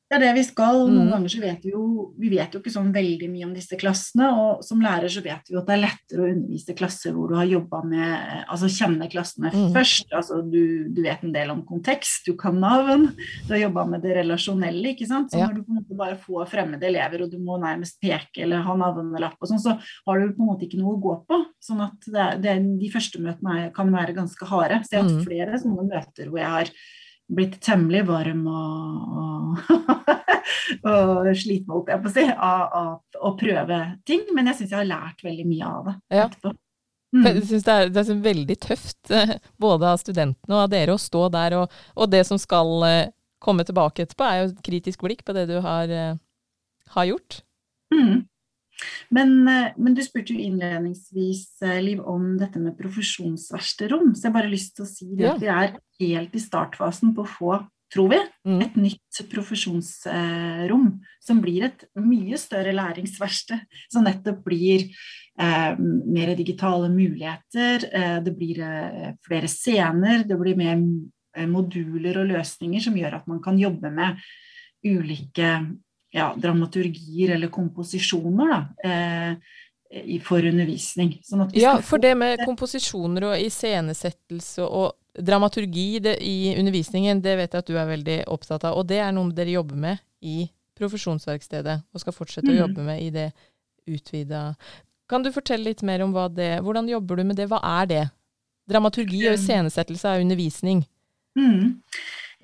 Det 0.09 0.17
er 0.17 0.23
det 0.23 0.31
vi 0.39 0.43
skal. 0.47 0.79
Noen 0.89 1.09
mm. 1.09 1.13
ganger 1.13 1.33
så 1.33 1.41
vet 1.43 1.65
vi 1.67 1.73
jo 1.75 1.85
Vi 2.19 2.31
vet 2.33 2.55
jo 2.55 2.63
ikke 2.63 2.73
sånn 2.73 2.89
veldig 2.95 3.29
mye 3.29 3.45
om 3.45 3.53
disse 3.53 3.77
klassene. 3.81 4.31
Og 4.41 4.63
som 4.65 4.81
lærer 4.81 5.13
så 5.13 5.21
vet 5.25 5.51
vi 5.51 5.59
at 5.61 5.69
det 5.69 5.75
er 5.75 5.83
lettere 5.83 6.25
å 6.25 6.31
undervise 6.33 6.77
klasser 6.79 7.13
hvor 7.15 7.29
du 7.29 7.37
har 7.37 7.49
jobba 7.49 7.83
med 7.85 8.45
Altså 8.49 8.71
kjenne 8.73 9.09
klassene 9.13 9.53
mm. 9.53 9.67
først. 9.77 10.09
Altså 10.17 10.41
du, 10.41 10.89
du, 10.89 11.03
vet 11.05 11.25
en 11.27 11.35
del 11.35 11.53
om 11.53 11.61
kontekst, 11.69 12.25
du 12.29 12.39
kan 12.41 12.57
navn. 12.63 13.11
Du 13.47 13.53
har 13.53 13.67
jobba 13.67 13.85
med 13.93 14.05
det 14.07 14.17
relasjonelle, 14.23 14.95
ikke 14.95 15.09
sant. 15.11 15.33
Så 15.33 15.43
ja. 15.43 15.49
når 15.49 15.59
du 15.59 15.67
på 15.67 15.75
en 15.75 15.81
måte 15.83 15.99
bare 15.99 16.21
får 16.23 16.49
fremmede 16.55 16.89
elever, 16.89 17.27
og 17.27 17.33
du 17.33 17.37
må 17.43 17.59
nærmest 17.61 18.01
peke 18.01 18.47
eller 18.47 18.65
ha 18.65 18.77
navnelapp 18.81 19.37
og 19.37 19.51
sånn, 19.51 19.61
så 19.61 19.77
har 19.77 20.23
du 20.23 20.33
på 20.33 20.45
en 20.45 20.53
måte 20.55 20.65
ikke 20.69 20.81
noe 20.81 20.97
å 20.97 21.03
gå 21.03 21.19
på. 21.29 21.43
Sånn 21.65 21.85
at 21.85 22.09
det, 22.09 22.31
det, 22.47 22.57
de 22.81 22.93
første 22.93 23.21
møtene 23.23 23.69
kan 23.77 23.93
være 23.93 24.17
ganske 24.17 24.49
harde. 24.49 24.81
Så 24.87 24.97
jeg 24.97 25.03
har 25.03 25.11
hatt 25.11 25.21
mm. 25.21 25.29
flere 25.29 25.61
sånne 25.61 25.87
møter 25.93 26.33
hvor 26.33 26.41
jeg 26.41 26.55
har 26.55 26.73
blitt 27.29 27.59
temmelig 27.65 28.05
varm 28.09 28.47
og, 28.49 29.59
og, 29.73 30.13
og 30.93 31.29
sliten, 31.37 31.73
holdt 31.73 31.93
jeg 31.93 32.03
på 32.05 32.11
å 32.11 32.15
si, 32.15 32.25
av, 32.33 32.95
å 33.21 33.35
prøve 33.41 33.83
ting. 34.09 34.25
Men 34.37 34.51
jeg 34.51 34.61
syns 34.61 34.73
jeg 34.73 34.81
har 34.81 34.89
lært 34.89 35.25
veldig 35.27 35.47
mye 35.49 35.69
av 35.69 35.91
det. 35.91 35.99
Ja. 36.21 36.29
Mm. 37.17 37.25
Jeg 37.25 37.45
synes 37.49 37.65
det, 37.65 37.75
er, 37.75 37.93
det 37.93 38.03
er 38.03 38.25
veldig 38.25 38.57
tøft, 38.61 38.99
eh, 39.17 39.37
både 39.61 39.93
av 39.95 40.01
studentene 40.01 40.57
og 40.57 40.65
av 40.67 40.73
dere, 40.73 40.97
å 40.97 41.01
stå 41.01 41.29
der. 41.33 41.57
Og, 41.63 41.79
og, 41.97 42.09
det 42.13 42.25
som 42.29 42.41
skal 42.41 42.73
eh, 42.89 43.13
komme 43.45 43.65
tilbake 43.69 44.05
etterpå, 44.05 44.27
er 44.27 44.43
jo 44.43 44.51
et 44.51 44.65
kritisk 44.67 45.05
blikk 45.07 45.25
på 45.25 45.37
det 45.37 45.47
du 45.49 45.57
har, 45.65 45.89
eh, 45.89 46.19
har 46.97 47.09
gjort. 47.09 47.41
Mm. 47.95 48.27
Men, 49.15 49.49
eh, 49.49 49.73
men, 49.77 49.95
du 49.95 50.03
spurte 50.05 50.35
jo 50.35 50.45
innledningsvis, 50.45 51.63
eh, 51.63 51.81
Liv, 51.83 52.01
om 52.01 52.37
dette 52.39 52.61
med 52.63 52.77
profesjonsverksterom. 52.79 54.15
Så 54.15 54.27
jeg 54.27 54.31
har 54.31 54.39
bare 54.41 54.53
lyst 54.53 54.77
til 54.77 54.87
å 54.87 54.91
si 54.91 55.09
det 55.15 55.27
ja. 55.27 55.35
at 55.35 55.43
vi 55.43 55.51
er 55.53 55.75
helt 56.03 56.37
i 56.37 56.43
startfasen 56.43 57.15
på 57.17 57.25
å 57.25 57.33
få, 57.33 57.59
tror 57.93 58.11
vi, 58.13 58.19
mm. 58.49 58.59
et 58.67 58.77
nytt 58.81 59.23
profesjonsrom. 59.33 60.91
Som 61.25 61.41
blir 61.45 61.69
et 61.71 61.87
mye 61.99 62.39
større 62.41 62.75
læringsverksted. 62.77 63.65
Som 63.93 64.07
nettopp 64.07 64.45
blir 64.47 64.87
eh, 65.41 65.73
mer 65.79 66.35
digitale 66.39 66.91
muligheter. 66.93 67.89
Eh, 67.89 68.19
det 68.25 68.37
blir 68.37 68.63
eh, 68.65 69.15
flere 69.25 69.51
scener. 69.51 70.27
Det 70.29 70.39
blir 70.41 70.59
mer 70.61 70.77
eh, 70.77 71.49
moduler 71.49 72.23
og 72.23 72.31
løsninger 72.35 72.85
som 72.85 72.97
gjør 72.99 73.21
at 73.23 73.31
man 73.31 73.43
kan 73.45 73.59
jobbe 73.61 73.91
med 73.95 74.21
ulike 74.87 75.57
ja, 76.15 76.33
dramaturgier 76.37 77.35
eller 77.37 77.51
komposisjoner 77.53 78.53
da, 78.53 78.61
eh, 78.91 80.21
for 80.25 80.45
undervisning. 80.45 81.19
Sånn 81.25 81.49
ja, 81.57 81.79
for 81.85 82.01
det 82.03 82.15
med 82.19 82.43
komposisjoner 82.45 83.31
og 83.31 83.45
iscenesettelse 83.45 84.67
og 84.67 84.97
dramaturgi 85.19 85.99
det, 86.05 86.19
i 86.23 86.55
undervisningen, 86.59 87.23
det 87.25 87.37
vet 87.41 87.55
jeg 87.55 87.65
at 87.65 87.71
du 87.71 87.79
er 87.79 87.89
veldig 87.89 88.19
opptatt 88.31 88.67
av. 88.69 88.79
Og 88.79 88.87
det 88.89 89.01
er 89.03 89.15
noe 89.17 89.33
dere 89.35 89.57
jobber 89.57 89.81
med 89.81 90.03
i 90.21 90.45
profesjonsverkstedet, 90.79 91.81
og 91.91 92.03
skal 92.03 92.15
fortsette 92.15 92.47
mm. 92.51 92.55
å 92.55 92.61
jobbe 92.61 92.85
med 92.87 93.03
i 93.03 93.09
det 93.15 93.31
utvida. 93.89 94.53
Kan 95.09 95.25
du 95.25 95.33
fortelle 95.35 95.71
litt 95.71 95.83
mer 95.87 96.05
om 96.05 96.13
hva 96.13 96.27
det 96.29 96.59
Hvordan 96.61 96.91
jobber 96.91 97.19
du 97.19 97.25
med 97.25 97.39
det? 97.41 97.49
Hva 97.49 97.59
er 97.81 97.89
det? 97.89 98.05
Dramaturgi 98.69 99.23
og 99.25 99.39
iscenesettelse 99.39 100.13
er 100.13 100.23
undervisning. 100.23 100.83
Mm. 101.39 101.81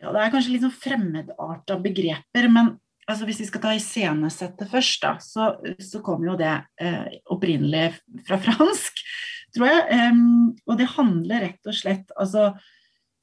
Ja, 0.01 0.13
det 0.15 0.23
er 0.23 0.33
kanskje 0.33 0.55
litt 0.55 0.65
sånn 0.65 0.73
fremmedarta 0.73 1.77
begreper, 1.85 2.49
men 2.53 2.75
altså 3.11 3.29
Hvis 3.29 3.41
vi 3.43 3.49
skal 3.49 3.63
ta 3.65 3.75
iscenesettet 3.77 4.71
først, 4.71 5.03
da, 5.05 5.15
så, 5.23 5.51
så 5.81 6.03
kommer 6.05 6.33
jo 6.33 6.39
det 6.41 6.55
eh, 6.81 7.19
opprinnelig 7.33 7.91
fra 8.29 8.39
fransk, 8.43 9.03
tror 9.57 9.71
jeg. 9.71 10.11
Um, 10.13 10.55
og 10.67 10.79
det 10.81 10.93
handler 10.97 11.47
rett 11.49 11.71
og 11.71 11.77
slett 11.83 12.17
altså, 12.17 12.53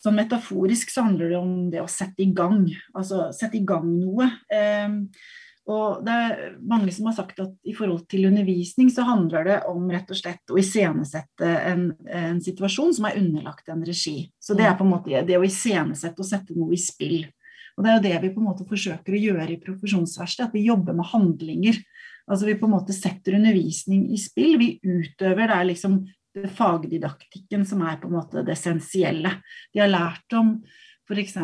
Sånn 0.02 0.16
metaforisk 0.18 0.90
så 0.90 1.04
handler 1.06 1.30
det 1.30 1.38
om 1.38 1.58
det 1.70 1.78
å 1.78 1.90
sette 1.92 2.24
i 2.24 2.32
gang. 2.34 2.64
Altså 2.98 3.28
sette 3.38 3.60
i 3.60 3.66
gang 3.70 3.86
noe. 3.86 4.32
Um, 4.50 5.04
og 5.70 6.02
det 6.06 6.14
er 6.14 6.56
mange 6.66 6.90
som 6.96 7.06
har 7.06 7.16
sagt 7.20 7.38
at 7.44 7.52
i 7.70 7.74
forhold 7.78 8.08
til 8.10 8.26
undervisning 8.32 8.90
så 8.90 9.06
handler 9.06 9.46
det 9.46 9.58
om 9.70 9.86
rett 9.94 10.10
og 10.10 10.18
slett 10.18 10.50
å 10.54 10.58
iscenesette 10.58 11.52
en, 11.70 11.84
en 12.10 12.42
situasjon 12.42 12.96
som 12.98 13.06
er 13.08 13.20
underlagt 13.22 13.70
en 13.70 13.86
regi. 13.86 14.26
Så 14.42 14.58
det 14.58 14.66
er 14.66 14.74
på 14.80 14.88
en 14.88 14.94
måte 14.96 15.22
det 15.28 15.38
å 15.38 15.46
iscenesette 15.46 16.24
og 16.24 16.28
sette 16.28 16.58
noe 16.58 16.74
i 16.74 16.82
spill. 16.82 17.22
Og 17.78 17.84
det 17.84 17.92
er 17.92 17.98
jo 17.98 18.06
det 18.06 18.16
vi 18.26 18.34
på 18.36 18.42
en 18.42 18.50
måte 18.50 18.68
forsøker 18.70 19.16
å 19.16 19.22
gjøre 19.22 19.50
i 19.54 19.60
profesjonsverkstedet, 19.64 20.50
at 20.50 20.58
vi 20.58 20.68
jobber 20.68 20.98
med 20.98 21.10
handlinger. 21.12 21.82
Altså 22.28 22.48
vi 22.48 22.58
på 22.60 22.68
en 22.68 22.76
måte 22.76 22.96
setter 22.96 23.38
undervisning 23.40 24.10
i 24.14 24.20
spill. 24.22 24.58
Vi 24.62 24.76
utøver, 24.84 25.48
det 25.48 25.58
er 25.58 25.70
liksom 25.72 26.02
fagdidaktikken 26.56 27.66
som 27.68 27.82
er 27.84 28.00
på 28.00 28.08
en 28.08 28.16
måte 28.16 28.46
det 28.46 28.56
essensielle. 28.56 29.36
De 29.74 29.84
har 29.84 29.92
lært 29.92 30.38
om 30.38 30.56
f.eks. 31.12 31.36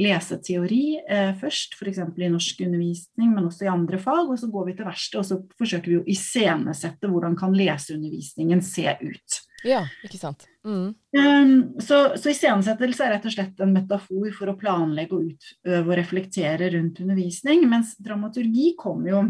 leseteori 0.00 0.84
eh, 1.02 1.34
først, 1.40 1.76
f.eks. 1.76 2.00
i 2.00 2.30
norsk 2.32 2.62
undervisning, 2.64 3.34
men 3.34 3.50
også 3.50 3.66
i 3.66 3.72
andre 3.72 4.00
fag. 4.00 4.30
Og 4.30 4.40
så 4.40 4.48
går 4.52 4.70
vi 4.70 4.76
til 4.78 4.88
verkstedet 4.88 5.20
og 5.20 5.28
så 5.28 5.60
forsøker 5.60 5.92
vi 5.92 6.00
å 6.00 6.08
iscenesette 6.08 7.10
hvordan 7.10 7.36
kan 7.38 7.56
leseundervisningen 7.56 8.64
se 8.64 8.96
ut. 9.02 9.40
Ja, 9.66 9.82
ikke 10.04 10.18
sant. 10.20 10.46
Mm. 10.64 10.94
Um, 11.16 11.52
så, 11.82 12.00
så 12.20 12.32
iscenesettelse 12.32 13.04
er 13.04 13.14
rett 13.16 13.28
og 13.28 13.34
slett 13.34 13.60
en 13.60 13.74
metafor 13.74 14.32
for 14.36 14.52
å 14.52 14.56
planlegge 14.60 15.16
og 15.16 15.28
utøve 15.32 15.84
og 15.84 15.98
reflektere 15.98 16.70
rundt 16.76 17.00
undervisning, 17.02 17.66
mens 17.68 17.94
dramaturgi 18.00 18.74
kommer 18.80 19.14
jo 19.14 19.22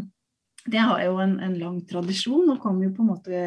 Det 0.60 0.76
har 0.78 1.00
jo 1.06 1.16
en, 1.22 1.38
en 1.40 1.54
lang 1.56 1.78
tradisjon 1.88 2.50
og 2.52 2.60
kommer 2.60 2.84
jo 2.84 2.94
på 2.96 3.02
en 3.02 3.10
måte 3.14 3.38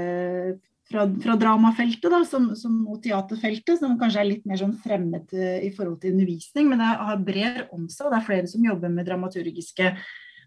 fra, 0.89 1.05
fra 1.23 1.35
dramafeltet 1.39 2.09
da, 2.11 2.23
som, 2.25 2.49
som, 2.57 2.79
og 2.89 3.03
teaterfeltet, 3.03 3.77
som 3.79 3.93
kanskje 3.99 4.23
er 4.23 4.29
litt 4.31 4.47
mer 4.49 4.59
sånn 4.59 4.73
fremmed 4.83 5.29
uh, 5.37 5.59
i 5.61 5.69
forhold 5.75 6.01
til 6.01 6.15
undervisning, 6.15 6.71
men 6.71 6.81
det 6.81 6.89
har 6.89 7.23
brer 7.23 7.65
om 7.71 7.87
seg, 7.87 8.07
og 8.07 8.15
det 8.15 8.19
er 8.19 8.27
flere 8.31 8.49
som 8.51 8.65
jobber 8.65 8.91
med 8.91 9.07
dramaturgiske 9.07 9.93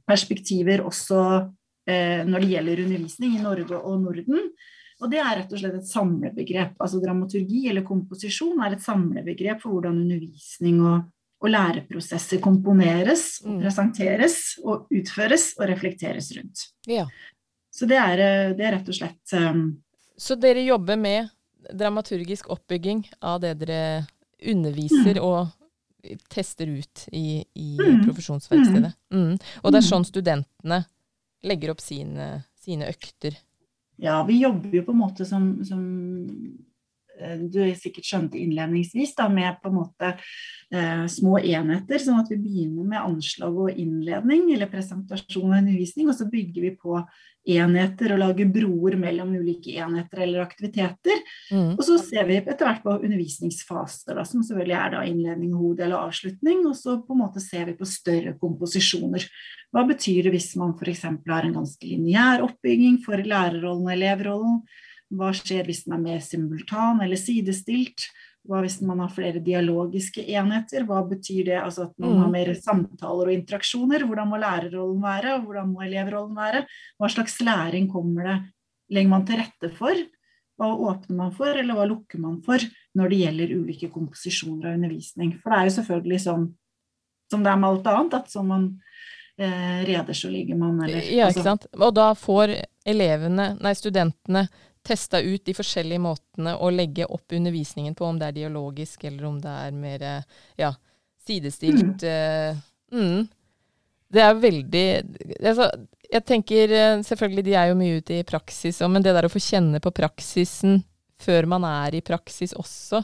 perspektiver 0.07 0.85
også 0.87 1.21
eh, 1.91 2.23
når 2.27 2.43
det 2.43 2.51
gjelder 2.53 2.83
undervisning 2.85 3.37
i 3.37 3.43
Norge 3.43 3.79
og 3.79 4.03
Norden. 4.05 4.51
Og 5.03 5.13
det 5.13 5.21
er 5.21 5.35
rett 5.43 5.53
og 5.53 5.61
slett 5.61 5.77
et 5.77 5.91
samlebegrep. 5.91 6.79
Altså 6.81 7.01
dramaturgi 7.03 7.67
eller 7.71 7.85
komposisjon 7.85 8.63
er 8.65 8.77
et 8.77 8.85
samlebegrep 8.85 9.61
for 9.61 9.77
hvordan 9.77 9.99
undervisning 10.07 10.81
og, 10.81 11.11
og 11.45 11.53
læreprosesser 11.53 12.41
komponeres 12.45 13.27
mm. 13.45 13.59
presenteres 13.61 14.39
og 14.65 14.89
utføres 14.95 15.51
og 15.61 15.69
reflekteres 15.69 16.31
rundt. 16.39 16.69
Ja. 16.89 17.05
Så 17.77 17.89
det 17.91 17.99
er, 18.01 18.25
eh, 18.25 18.55
det 18.57 18.65
er, 18.65 18.79
rett 18.79 18.89
og 18.89 18.97
slett 18.97 19.37
um, 19.37 19.67
Så 20.17 20.39
dere 20.41 20.65
jobber 20.65 20.97
med 20.97 21.29
dramaturgisk 21.77 22.49
oppbygging 22.55 23.05
av 23.21 23.43
det 23.45 23.53
dere 23.61 24.07
underviser 24.47 25.19
mm. 25.19 25.25
og 25.25 26.17
tester 26.33 26.71
ut 26.71 27.09
i, 27.13 27.43
i 27.53 27.77
mm. 27.77 28.05
profesjonsverkstedet? 28.07 28.95
Mm. 29.13 29.35
Og 29.37 29.73
det 29.73 29.81
er 29.81 29.85
mm. 29.85 29.91
sånn 29.91 30.09
studentene 30.09 30.85
legger 31.47 31.75
opp 31.75 31.83
sine, 31.85 32.31
sine 32.57 32.89
økter? 32.89 33.37
Ja, 34.03 34.21
vi 34.29 34.41
jobber 34.43 34.75
jo 34.77 34.85
på 34.85 34.93
en 34.93 35.01
måte 35.01 35.27
som, 35.29 35.49
som 35.65 35.83
eh, 37.19 37.39
du 37.49 37.61
sikkert 37.79 38.09
skjønte 38.09 38.41
innledningsvis, 38.41 39.15
da, 39.17 39.29
med 39.33 39.57
på 39.63 39.71
en 39.71 39.79
måte 39.79 40.11
eh, 40.13 41.07
små 41.13 41.39
enheter. 41.41 42.03
Sånn 42.03 42.21
at 42.21 42.33
vi 42.33 42.41
begynner 42.43 42.91
med 42.91 43.01
anslag 43.01 43.57
og 43.67 43.81
innledning, 43.81 44.51
eller 44.53 44.71
presentasjon 44.73 45.49
og 45.49 45.59
undervisning, 45.63 46.11
og 46.11 46.19
så 46.19 46.29
bygger 46.33 46.69
vi 46.69 46.75
på 46.77 47.01
enheter 47.47 48.15
og 48.15 48.21
lage 48.21 48.47
broer 48.51 48.97
mellom 48.99 49.35
ulike 49.39 49.77
enheter 49.79 50.25
eller 50.25 50.43
aktiviteter. 50.43 51.21
Mm. 51.53 51.77
Og 51.77 51.83
så 51.87 51.99
ser 52.03 52.27
vi 52.29 52.39
etter 52.41 52.67
hvert 52.67 52.83
på 52.85 52.97
undervisningsfaser, 52.97 54.17
da, 54.19 54.25
som 54.27 54.43
selvfølgelig 54.47 54.77
er 54.79 54.95
da 54.97 55.05
innledning, 55.07 55.55
hode 55.55 55.87
eller 55.87 56.09
avslutning. 56.09 56.65
Og 56.67 56.75
så 56.79 56.99
på 57.03 57.15
en 57.15 57.23
måte 57.23 57.43
ser 57.45 57.69
vi 57.71 57.77
på 57.79 57.89
større 57.89 58.35
komposisjoner. 58.41 59.29
Hva 59.75 59.87
betyr 59.87 60.27
det 60.27 60.35
hvis 60.35 60.53
man 60.59 60.75
f.eks. 60.75 61.07
har 61.07 61.47
en 61.47 61.57
ganske 61.61 61.87
lineær 61.87 62.45
oppbygging 62.47 63.01
for 63.07 63.23
lærerrollen 63.23 63.87
og 63.87 63.95
elevrollen? 63.95 64.61
Hva 65.15 65.31
skjer 65.37 65.69
hvis 65.69 65.85
den 65.87 65.95
er 65.95 66.03
mer 66.03 66.23
simultan 66.25 67.03
eller 67.05 67.21
sidestilt? 67.21 68.09
Hva 68.47 68.61
hvis 68.63 68.79
man 68.87 69.01
har 69.03 69.13
flere 69.13 69.41
dialogiske 69.43 70.23
enheter? 70.23 70.85
Hva 70.87 71.01
betyr 71.09 71.49
det? 71.51 71.57
Altså 71.61 71.89
at 71.89 71.95
man 72.03 72.15
mm. 72.15 72.21
har 72.23 72.35
mer 72.35 72.51
samtaler 72.59 73.31
og 73.31 73.35
interaksjoner. 73.35 74.05
Hvordan 74.07 74.31
må 74.31 74.41
lærerrollen 74.43 75.01
være, 75.03 75.39
hvordan 75.45 75.73
må 75.73 75.87
elevrollen 75.87 76.37
være? 76.39 76.67
Hva 77.01 77.11
slags 77.13 77.41
læring 77.43 77.89
kommer 77.93 78.31
det, 78.31 78.37
legger 78.95 79.13
man 79.13 79.27
til 79.27 79.43
rette 79.43 79.73
for? 79.79 80.05
Hva 80.57 80.71
åpner 80.89 81.19
man 81.19 81.35
for, 81.37 81.53
eller 81.53 81.77
hva 81.77 81.89
lukker 81.91 82.23
man 82.23 82.39
for 82.45 82.63
når 82.97 83.13
det 83.13 83.19
gjelder 83.25 83.57
ulike 83.59 83.91
komposisjoner 83.93 84.71
av 84.71 84.79
undervisning? 84.79 85.35
For 85.43 85.53
det 85.53 85.59
er 85.59 85.69
jo 85.69 85.75
selvfølgelig 85.81 86.23
sånn 86.25 86.47
som 87.31 87.43
det 87.43 87.51
er 87.51 87.59
med 87.61 87.73
alt 87.73 87.91
annet, 87.91 88.15
at 88.15 88.31
som 88.31 88.47
man 88.49 88.67
eh, 89.39 89.83
reder, 89.89 90.15
så 90.15 90.31
ligger 90.31 90.57
man, 90.61 90.79
eller 90.85 91.03
Ja, 91.03 91.27
ikke 91.27 91.27
altså. 91.27 91.43
sant. 91.43 91.67
Og 91.75 91.93
da 91.97 92.13
får 92.15 92.55
elevene, 92.87 93.51
nei, 93.61 93.75
studentene 93.75 94.47
testa 94.87 95.21
ut 95.21 95.45
de 95.47 95.55
forskjellige 95.57 96.03
måtene 96.03 96.55
å 96.63 96.71
legge 96.71 97.09
opp 97.11 97.35
undervisningen 97.35 97.97
på, 97.99 98.07
om 98.07 98.21
det 98.21 98.31
er 98.31 98.39
dialogisk 98.41 99.05
eller 99.09 99.27
om 99.29 99.41
det 99.43 99.57
er 99.67 99.75
mer 99.75 100.07
ja, 100.59 100.71
sidestilt. 101.27 102.05
Mm. 102.07 102.63
Mm. 102.95 103.27
Det 104.09 104.23
er 104.23 104.37
veldig 104.39 104.85
altså, 105.43 105.67
Jeg 106.07 106.23
tenker 106.29 106.71
eh, 106.71 107.01
selvfølgelig 107.03 107.43
de 107.49 107.55
er 107.59 107.71
jo 107.71 107.79
mye 107.79 107.97
ute 107.99 108.21
i 108.21 108.27
praksis, 108.27 108.79
men 108.87 109.03
det 109.03 109.15
der 109.17 109.27
å 109.27 109.33
få 109.33 109.43
kjenne 109.43 109.81
på 109.83 109.91
praksisen 109.95 110.79
før 111.19 111.49
man 111.51 111.65
er 111.67 111.97
i 111.99 112.05
praksis 112.05 112.55
også, 112.55 113.01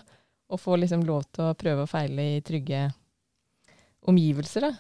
og 0.53 0.61
få 0.61 0.77
liksom 0.79 1.03
lov 1.09 1.25
til 1.33 1.49
å 1.49 1.57
prøve 1.59 1.87
og 1.87 1.91
feile 1.91 2.29
i 2.37 2.43
trygge 2.45 2.85
omgivelser, 4.09 4.69
da. 4.69 4.73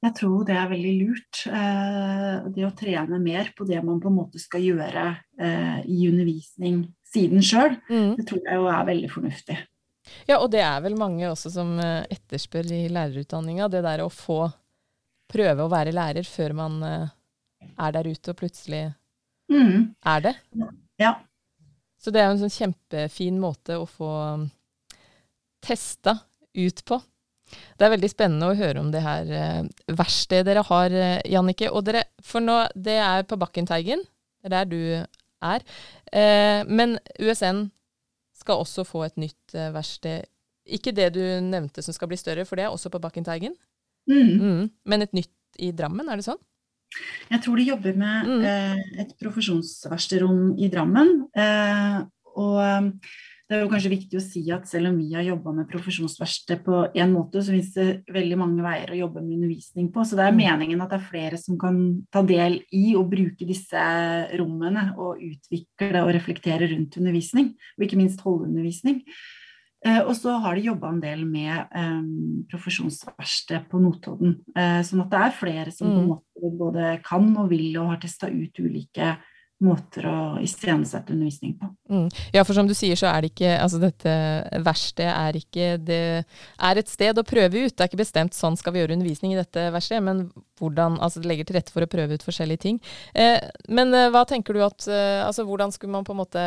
Jeg 0.00 0.16
tror 0.16 0.46
det 0.48 0.54
er 0.56 0.70
veldig 0.70 0.92
lurt. 0.96 1.42
Eh, 1.50 2.46
det 2.54 2.64
å 2.64 2.72
trene 2.76 3.18
mer 3.20 3.50
på 3.56 3.66
det 3.68 3.82
man 3.84 4.00
på 4.00 4.08
en 4.08 4.16
måte 4.16 4.40
skal 4.40 4.64
gjøre 4.64 5.04
eh, 5.40 5.82
i 5.84 6.06
undervisning 6.08 6.86
siden 7.10 7.44
sjøl, 7.44 7.76
mm. 7.90 8.14
det 8.16 8.24
tror 8.28 8.40
jeg 8.46 8.60
jo 8.60 8.70
er 8.70 8.88
veldig 8.88 9.10
fornuftig. 9.12 9.58
Ja, 10.26 10.38
og 10.38 10.48
det 10.54 10.62
er 10.64 10.78
vel 10.82 10.96
mange 10.98 11.28
også 11.28 11.52
som 11.52 11.74
eh, 11.82 12.06
etterspør 12.16 12.70
i 12.72 12.84
lærerutdanninga, 12.92 13.68
det 13.68 13.84
der 13.84 14.04
å 14.06 14.12
få 14.12 14.46
prøve 15.30 15.66
å 15.66 15.70
være 15.70 15.94
lærer 15.94 16.26
før 16.26 16.56
man 16.58 16.80
er 16.82 17.92
der 17.94 18.08
ute 18.08 18.32
og 18.32 18.38
plutselig 18.40 18.88
mm. 19.52 19.92
er 20.10 20.24
det. 20.24 20.32
Ja. 20.98 21.12
Så 22.00 22.10
det 22.10 22.22
er 22.22 22.30
jo 22.30 22.38
en 22.38 22.42
sånn 22.46 22.54
kjempefin 22.54 23.38
måte 23.38 23.76
å 23.78 23.84
få 23.86 24.08
um, 24.40 24.48
testa 25.62 26.16
ut 26.56 26.82
på. 26.88 26.98
Det 27.50 27.86
er 27.86 27.94
veldig 27.94 28.10
spennende 28.12 28.50
å 28.50 28.56
høre 28.58 28.82
om 28.82 28.90
det 28.92 29.02
her 29.04 29.30
eh, 29.34 29.62
verkstedet 29.96 30.48
dere 30.50 30.64
har, 30.68 30.94
eh, 30.94 31.20
Jannike. 31.32 31.70
Og 31.72 31.84
dere, 31.88 32.04
for 32.24 32.44
nå, 32.44 32.62
det 32.74 32.98
er 33.02 33.26
på 33.28 33.38
Bakkenteigen. 33.40 34.04
Det 34.40 34.50
er 34.50 34.56
der 34.56 34.70
du 34.70 34.82
er. 35.50 35.64
Eh, 36.12 36.60
men 36.68 36.98
USN 37.20 37.68
skal 38.40 38.62
også 38.62 38.86
få 38.88 39.04
et 39.08 39.18
nytt 39.20 39.56
verksted. 39.74 40.28
Ikke 40.70 40.94
det 40.96 41.10
du 41.16 41.22
nevnte 41.44 41.82
som 41.84 41.96
skal 41.96 42.08
bli 42.08 42.18
større, 42.20 42.46
for 42.48 42.56
det 42.56 42.66
er 42.66 42.72
også 42.72 42.92
på 42.92 43.00
Bakkenteigen. 43.02 43.56
Mm. 44.08 44.30
Mm. 44.40 44.62
Men 44.88 45.04
et 45.04 45.16
nytt 45.16 45.60
i 45.60 45.72
Drammen, 45.76 46.08
er 46.08 46.20
det 46.20 46.28
sånn? 46.28 46.40
Jeg 47.30 47.42
tror 47.44 47.58
de 47.60 47.68
jobber 47.68 47.98
med 47.98 48.30
mm. 48.30 48.46
eh, 48.50 49.02
et 49.04 49.12
profesjonsverkstedrom 49.20 50.56
i 50.58 50.70
Drammen. 50.72 51.12
Eh, 51.38 51.98
og 52.40 52.96
det 53.50 53.56
er 53.56 53.64
jo 53.64 53.70
kanskje 53.72 53.90
viktig 53.90 54.14
å 54.14 54.22
si 54.22 54.40
at 54.54 54.68
selv 54.70 54.92
om 54.92 54.98
vi 55.00 55.08
har 55.10 55.24
jobba 55.26 55.50
med 55.56 55.66
profesjonsverksted 55.72 56.60
på 56.62 56.84
én 56.94 57.10
måte, 57.10 57.40
så 57.42 57.50
finnes 57.50 57.72
det 57.74 58.14
veldig 58.14 58.36
mange 58.38 58.62
veier 58.62 58.92
å 58.94 58.98
jobbe 59.00 59.24
med 59.24 59.40
undervisning 59.40 59.88
på. 59.90 60.04
Så 60.06 60.14
det 60.14 60.28
er 60.28 60.36
mm. 60.36 60.38
meningen 60.38 60.84
at 60.84 60.92
det 60.92 61.00
er 61.00 61.08
flere 61.08 61.40
som 61.42 61.56
kan 61.58 61.80
ta 62.14 62.22
del 62.22 62.60
i 62.70 62.92
og 62.94 63.08
bruke 63.10 63.48
disse 63.48 63.82
rommene 64.38 64.92
og 64.94 65.18
utvikle 65.18 66.04
og 66.04 66.12
reflektere 66.14 66.68
rundt 66.70 67.00
undervisning, 67.00 67.50
og 67.74 67.86
ikke 67.88 67.98
minst 67.98 68.22
holdundervisning. 68.22 69.02
undervisning. 69.02 70.06
og 70.06 70.14
så 70.14 70.36
har 70.44 70.54
de 70.54 70.68
jobba 70.68 70.94
en 70.94 71.02
del 71.02 71.26
med 71.26 71.74
um, 71.74 72.46
profesjonsverksted 72.52 73.66
på 73.66 73.82
Notodden. 73.82 74.38
Uh, 74.54 74.78
sånn 74.86 75.02
at 75.02 75.10
det 75.10 75.24
er 75.26 75.38
flere 75.40 75.74
som 75.74 75.90
mm. 75.90 76.54
både 76.54 76.94
kan 77.02 77.26
og 77.34 77.50
vil 77.50 77.74
og 77.82 77.96
har 77.96 78.02
testa 78.06 78.30
ut 78.30 78.62
ulike 78.62 79.16
måter 79.60 80.06
å 80.08 80.16
iscenesette 80.40 81.12
undervisning 81.12 81.52
på. 81.60 81.68
Mm. 81.92 82.06
Ja, 82.32 82.44
for 82.48 82.56
som 82.56 82.68
du 82.68 82.72
sier, 82.76 82.96
så 82.96 83.10
er 83.10 83.22
det 83.22 83.32
ikke 83.32 83.50
Altså 83.60 83.80
dette 83.82 84.12
verkstedet 84.64 85.10
er 85.12 85.38
ikke 85.40 85.66
Det 85.82 86.00
er 86.22 86.80
et 86.80 86.90
sted 86.90 87.18
å 87.18 87.26
prøve 87.26 87.66
ut. 87.66 87.74
Det 87.74 87.84
er 87.84 87.90
ikke 87.90 88.00
bestemt 88.00 88.36
sånn 88.36 88.56
skal 88.56 88.74
vi 88.74 88.82
gjøre 88.82 88.96
undervisning 88.96 89.34
i 89.34 89.40
dette 89.40 89.66
verkstedet, 89.74 90.04
men 90.06 90.22
hvordan 90.60 90.96
Altså 91.04 91.20
det 91.20 91.30
legger 91.30 91.50
til 91.50 91.60
rette 91.60 91.74
for 91.74 91.84
å 91.84 91.90
prøve 91.90 92.16
ut 92.16 92.24
forskjellige 92.24 92.64
ting. 92.64 92.80
Eh, 93.12 93.36
men 93.68 93.92
eh, 93.96 94.08
hva 94.14 94.24
tenker 94.28 94.56
du 94.56 94.64
at 94.64 94.88
eh, 94.88 95.20
Altså 95.26 95.44
hvordan 95.48 95.74
skulle 95.76 95.92
man 95.92 96.08
på 96.08 96.16
en 96.16 96.22
måte 96.22 96.44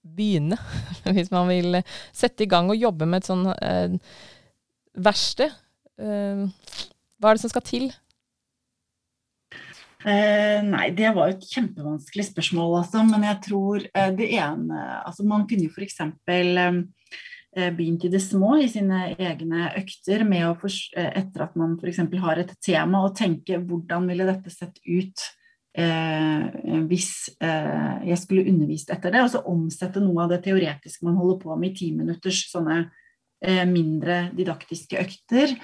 begynne, 0.00 0.56
hvis 1.14 1.32
man 1.32 1.50
vil 1.50 1.82
sette 2.16 2.46
i 2.46 2.50
gang 2.50 2.70
og 2.72 2.80
jobbe 2.80 3.08
med 3.08 3.20
et 3.20 3.28
sånn 3.28 3.48
eh, 3.52 3.98
verksted? 4.96 5.52
Eh, 6.00 6.46
hva 7.20 7.30
er 7.30 7.36
det 7.36 7.44
som 7.44 7.52
skal 7.52 7.68
til? 7.68 7.90
Eh, 10.00 10.60
nei, 10.64 10.86
det 10.96 11.10
var 11.12 11.28
jo 11.28 11.36
et 11.36 11.50
kjempevanskelig 11.50 12.30
spørsmål, 12.30 12.78
altså. 12.80 13.02
Men 13.04 13.26
jeg 13.28 13.40
tror 13.44 13.84
eh, 13.84 14.12
det 14.16 14.30
ene 14.38 14.86
Altså 15.04 15.26
man 15.28 15.44
kunne 15.48 15.68
jo 15.68 15.74
f.eks. 15.74 16.00
Eh, 17.50 17.72
begynt 17.74 18.04
i 18.06 18.12
det 18.12 18.20
små 18.22 18.54
i 18.62 18.68
sine 18.70 19.08
egne 19.18 19.72
økter 19.74 20.22
med 20.22 20.44
å 20.46 20.54
for, 20.60 20.70
eh, 20.94 21.10
etter 21.18 21.42
at 21.48 21.56
man 21.58 21.74
f.eks. 21.80 21.98
har 22.22 22.38
et 22.38 22.54
tema, 22.62 23.02
og 23.02 23.16
tenke 23.18 23.58
hvordan 23.58 24.06
ville 24.06 24.28
dette 24.28 24.52
sett 24.54 24.78
ut 24.86 25.24
eh, 25.74 26.44
hvis 26.86 27.10
eh, 27.42 28.06
jeg 28.06 28.20
skulle 28.22 28.46
undervist 28.48 28.94
etter 28.94 29.12
det. 29.12 29.24
Og 29.26 29.32
så 29.34 29.42
omsette 29.50 30.02
noe 30.02 30.24
av 30.24 30.32
det 30.32 30.44
teoretiske 30.46 31.06
man 31.06 31.18
holder 31.18 31.40
på 31.42 31.58
med 31.58 31.72
i 31.72 31.78
ti 31.82 31.90
minutters 31.96 32.44
sånne 32.52 32.84
eh, 33.42 33.66
mindre 33.68 34.28
didaktiske 34.38 35.02
økter. 35.02 35.58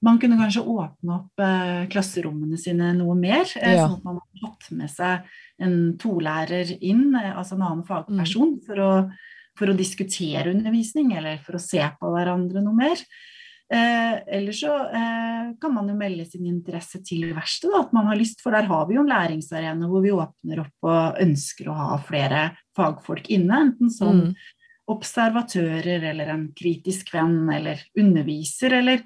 Man 0.00 0.20
kunne 0.20 0.38
kanskje 0.40 0.62
åpne 0.64 1.16
opp 1.18 1.42
eh, 1.44 1.82
klasserommene 1.92 2.56
sine 2.60 2.94
noe 2.96 3.16
mer, 3.18 3.44
eh, 3.60 3.76
ja. 3.76 3.84
sånn 3.84 3.98
at 3.98 4.06
man 4.06 4.20
har 4.20 4.44
fått 4.46 4.70
med 4.72 4.92
seg 4.92 5.26
en 5.60 5.74
tolærer 6.00 6.72
inn, 6.78 7.10
eh, 7.18 7.34
altså 7.34 7.58
en 7.58 7.66
annen 7.66 7.84
fagperson, 7.88 8.54
mm. 8.56 8.62
for, 8.64 8.80
å, 8.80 8.94
for, 9.60 9.72
å, 9.72 9.76
diskutere 9.76 10.54
undervisning 10.54 11.12
eller 11.20 11.42
for 11.44 11.58
å 11.58 11.62
se 11.62 11.84
på 12.00 12.14
hverandre 12.14 12.64
noe 12.64 12.78
mer. 12.80 13.04
Eh, 13.70 14.16
eller 14.38 14.56
så 14.56 14.72
eh, 14.88 15.52
kan 15.60 15.76
man 15.76 15.92
jo 15.92 16.00
melde 16.00 16.24
sin 16.26 16.48
interesse 16.48 17.04
til 17.06 17.28
verkstedet, 17.36 17.84
at 17.84 17.92
man 17.94 18.08
har 18.08 18.18
lyst, 18.18 18.40
for 18.40 18.56
der 18.56 18.72
har 18.72 18.88
vi 18.88 18.96
jo 18.96 19.04
en 19.04 19.12
læringsarena 19.12 19.92
hvor 19.92 20.02
vi 20.02 20.16
åpner 20.16 20.64
opp 20.64 20.90
og 20.90 21.20
ønsker 21.22 21.68
å 21.68 21.76
ha 21.76 22.00
flere 22.08 22.48
fagfolk 22.74 23.28
inne, 23.36 23.66
enten 23.68 23.92
som 23.92 24.24
mm. 24.24 24.36
observatører 24.96 26.08
eller 26.08 26.32
en 26.32 26.48
kritisk 26.56 27.12
venn 27.12 27.44
eller 27.52 27.84
underviser 28.00 28.80
eller 28.80 29.04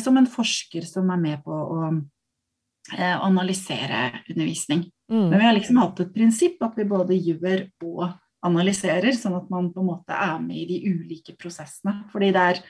som 0.00 0.16
en 0.16 0.28
forsker 0.30 0.86
som 0.88 1.10
er 1.12 1.20
med 1.20 1.44
på 1.44 1.52
å 1.54 1.80
eh, 1.90 3.16
analysere 3.16 4.10
undervisning. 4.30 4.86
Mm. 5.12 5.28
Men 5.28 5.38
vi 5.38 5.44
har 5.44 5.56
liksom 5.58 5.80
hatt 5.82 6.00
et 6.00 6.14
prinsipp 6.14 6.62
at 6.64 6.78
vi 6.78 6.88
både 6.88 7.18
gjør 7.18 7.66
og 7.84 8.06
analyserer, 8.44 9.12
sånn 9.16 9.36
at 9.38 9.52
man 9.52 9.70
på 9.72 9.82
en 9.82 9.92
måte 9.92 10.16
er 10.16 10.40
med 10.42 10.64
i 10.64 10.66
de 10.68 10.92
ulike 10.92 11.36
prosessene. 11.40 12.02
Fordi 12.12 12.30
det 12.34 12.46
er 12.50 12.60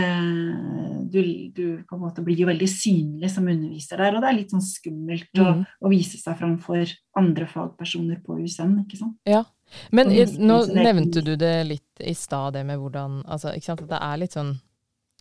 eh, 0.00 1.00
du, 1.12 1.20
du, 1.56 1.64
på 1.88 1.96
en 1.96 2.04
måte 2.04 2.24
blir 2.24 2.40
jo 2.40 2.48
veldig 2.48 2.68
synlig 2.70 3.32
som 3.32 3.48
underviser 3.48 4.00
der, 4.00 4.16
og 4.16 4.24
det 4.24 4.30
er 4.30 4.38
litt 4.38 4.54
sånn 4.54 4.64
skummelt 4.64 5.28
mm. 5.36 5.44
å, 5.44 5.56
å, 5.84 5.92
vise 5.92 6.20
seg 6.20 6.38
framfor 6.40 6.94
andre 7.20 7.48
fagpersoner 7.50 8.20
på 8.24 8.38
USN, 8.40 8.78
ikke 8.84 9.00
sant. 9.00 9.18
Ja, 9.28 9.44
men 9.96 10.12
nå 10.40 10.60
nevnte 10.72 11.24
du 11.24 11.34
det 11.40 11.56
litt 11.68 12.04
i 12.04 12.14
stad, 12.16 12.54
det 12.56 12.64
med 12.68 12.80
hvordan 12.80 13.22
altså, 13.24 13.52
ikke 13.56 13.72
sant, 13.72 13.84
at 13.86 13.92
det 13.92 14.00
er 14.00 14.22
litt 14.24 14.36
sånn 14.36 14.54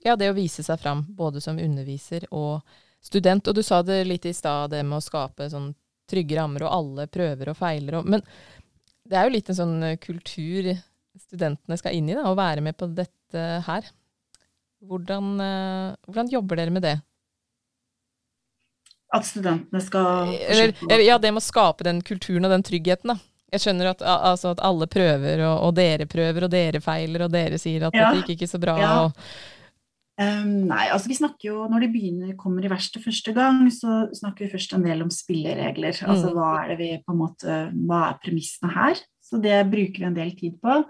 ja, 0.03 0.15
det 0.19 0.31
å 0.31 0.35
vise 0.35 0.63
seg 0.65 0.81
fram, 0.81 1.05
både 1.15 1.41
som 1.41 1.59
underviser 1.59 2.25
og 2.31 2.61
student. 3.03 3.47
Og 3.47 3.55
du 3.55 3.63
sa 3.63 3.81
det 3.83 4.03
litt 4.07 4.25
i 4.27 4.33
stad, 4.35 4.71
det 4.73 4.83
med 4.83 4.99
å 4.99 5.03
skape 5.03 5.49
sånn 5.51 5.71
trygge 6.09 6.37
rammer, 6.37 6.65
og 6.67 6.75
alle 6.75 7.07
prøver 7.11 7.53
og 7.53 7.57
feiler. 7.59 7.99
Og, 7.99 8.09
men 8.11 8.23
det 9.07 9.19
er 9.19 9.27
jo 9.27 9.35
litt 9.35 9.51
en 9.51 9.59
sånn 9.59 9.77
eh, 9.87 9.99
kultur 10.01 10.73
studentene 11.19 11.77
skal 11.77 11.95
inn 11.95 12.09
i, 12.09 12.17
da, 12.17 12.27
å 12.29 12.37
være 12.37 12.63
med 12.65 12.77
på 12.77 12.89
dette 12.91 13.43
her. 13.67 13.89
Hvordan, 14.83 15.33
eh, 15.39 15.89
hvordan 16.07 16.31
jobber 16.31 16.59
dere 16.59 16.73
med 16.75 16.85
det? 16.85 16.97
At 19.13 19.27
studentene 19.29 19.81
skal 19.83 20.33
eller, 20.33 20.73
eller, 20.89 21.03
Ja, 21.05 21.19
det 21.21 21.31
med 21.31 21.43
å 21.43 21.45
skape 21.45 21.85
den 21.85 22.01
kulturen 22.01 22.47
og 22.47 22.55
den 22.55 22.65
tryggheten, 22.65 23.13
da. 23.13 23.19
Jeg 23.53 23.61
skjønner 23.61 23.91
at, 23.91 23.99
altså, 24.01 24.55
at 24.55 24.63
alle 24.65 24.87
prøver, 24.89 25.43
og, 25.45 25.67
og, 25.67 25.75
dere 25.77 26.07
prøver, 26.09 26.47
og 26.47 26.49
dere 26.49 26.79
feiler, 26.81 27.27
og 27.27 27.35
dere 27.35 27.59
sier 27.61 27.85
at 27.85 27.93
ja. 27.93 28.09
dette 28.09 28.23
gikk 28.23 28.39
ikke 28.39 28.49
så 28.49 28.59
bra. 28.61 28.73
Ja. 28.81 28.93
Og, 29.03 29.27
Um, 30.13 30.67
nei, 30.69 30.83
altså 30.93 31.09
vi 31.09 31.15
snakker 31.17 31.47
jo, 31.47 31.63
Når 31.71 31.87
de 31.87 31.87
begynner, 31.89 32.35
kommer 32.37 32.61
i 32.61 32.69
verksted 32.69 33.01
første 33.01 33.33
gang, 33.33 33.63
så 33.73 34.03
snakker 34.13 34.45
vi 34.45 34.51
først 34.51 34.75
en 34.77 34.85
del 34.85 35.01
om 35.05 35.09
spilleregler. 35.13 35.97
Mm. 35.97 36.11
Altså 36.13 36.29
hva 36.35 36.51
er 36.61 36.73
det 36.73 36.77
vi 36.83 36.91
på 37.01 37.15
en 37.15 37.21
måte, 37.23 37.57
hva 37.87 38.05
er 38.11 38.21
premissene 38.21 38.69
her? 38.75 39.01
Så 39.23 39.41
det 39.41 39.57
bruker 39.71 40.03
vi 40.03 40.09
en 40.11 40.17
del 40.17 40.33
tid 40.37 40.59
på. 40.61 40.83